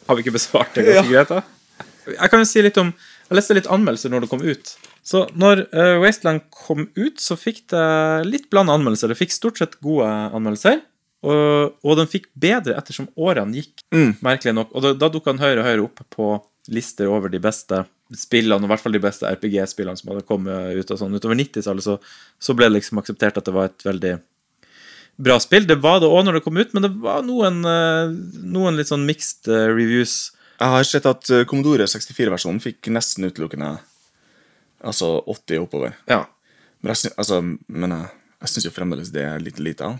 [0.08, 1.42] Har vi ikke besvart det ganske greit, da?
[2.10, 2.88] Jeg kan jo si litt om
[3.30, 4.72] Jeg leste litt anmeldelser når det kom ut.
[5.06, 7.84] Så når uh, Wasteland kom ut, så fikk det
[8.26, 9.12] litt blanda anmeldelser.
[9.12, 10.80] Det fikk stort sett gode anmeldelser.
[11.22, 14.14] Og, og den fikk bedre ettersom årene gikk, Mm.
[14.24, 14.70] merkelig nok.
[14.74, 16.28] Og da, da dukka den høyere og høyere opp på
[16.72, 17.82] lister over de beste
[18.16, 20.90] spillene, og i hvert fall de beste RPG-spillene som hadde kommet ut.
[20.90, 21.14] og sånn.
[21.14, 21.98] Utover 90-tallet så,
[22.40, 24.14] så ble det liksom akseptert at det var et veldig
[25.20, 25.66] bra spill.
[25.68, 28.14] Det var det òg når det kom ut, men det var noen, eh,
[28.56, 30.32] noen litt sånn mixed eh, reviews.
[30.60, 33.74] Jeg har sett at eh, Commodore 64-versjonen fikk nesten utelukkende
[34.80, 35.94] altså 80 oppover.
[36.08, 36.24] Ja.
[36.80, 38.08] Men jeg, altså, men jeg,
[38.40, 39.84] jeg syns jo fremdeles det er litt lite.
[39.90, 39.98] da.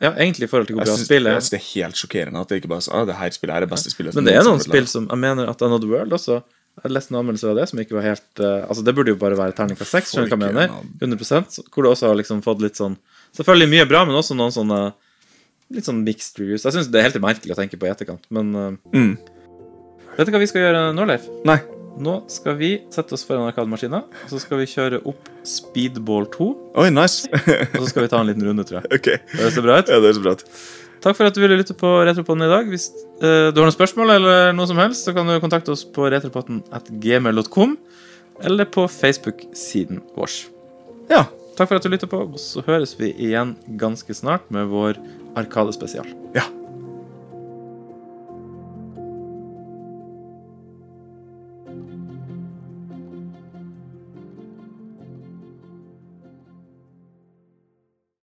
[0.00, 1.40] Ja, egentlig i forhold til hvor Jeg bra spillet jeg er.
[1.40, 3.62] synes det er helt sjokkerende at det ikke bare sånn, ah, det her spillet her
[3.62, 4.14] er det beste spillet.
[4.16, 7.10] Men det er noen spill som Jeg mener at Another World også Jeg har lest
[7.10, 9.52] en anmeldelse av det som ikke var helt uh, Altså, det burde jo bare være
[9.58, 10.88] terningkast 6, skjønner du hva jeg mener?
[11.02, 12.96] 100 så- Hvor det også har liksom fått litt sånn
[13.36, 14.92] Selvfølgelig mye bra, men også noen sånne
[15.70, 16.64] litt sånn mixed reviews.
[16.64, 19.18] Jeg syns det er helt merkelig å tenke på i etterkant, men uh, Mm.
[20.16, 21.28] Vet du hva vi skal gjøre nå, Leif?
[21.46, 21.60] Nei.
[22.00, 26.46] Nå skal vi sette oss foran arkademaskina, og så skal vi kjøre opp Speedball 2.
[26.80, 27.26] Oi, nice.
[27.74, 28.92] Og så skal vi ta en liten runde, tror jeg.
[29.00, 29.10] ok.
[29.40, 29.90] Høres det bra ut?
[29.90, 30.36] Ja, det er så bra.
[30.38, 30.44] ut.
[31.00, 32.68] Takk for at du ville lytte på Retropodden i dag.
[32.68, 32.90] Hvis
[33.24, 36.08] eh, du har noen spørsmål eller noe som helst, så kan du kontakte oss på
[36.12, 37.76] retropodden at gmail.com
[38.44, 40.36] eller på Facebook-siden vår.
[41.12, 41.26] Ja.
[41.56, 45.00] Takk for at du lytter på, og så høres vi igjen ganske snart med vår
[45.40, 46.08] Arkadespesial.
[46.36, 46.46] Ja.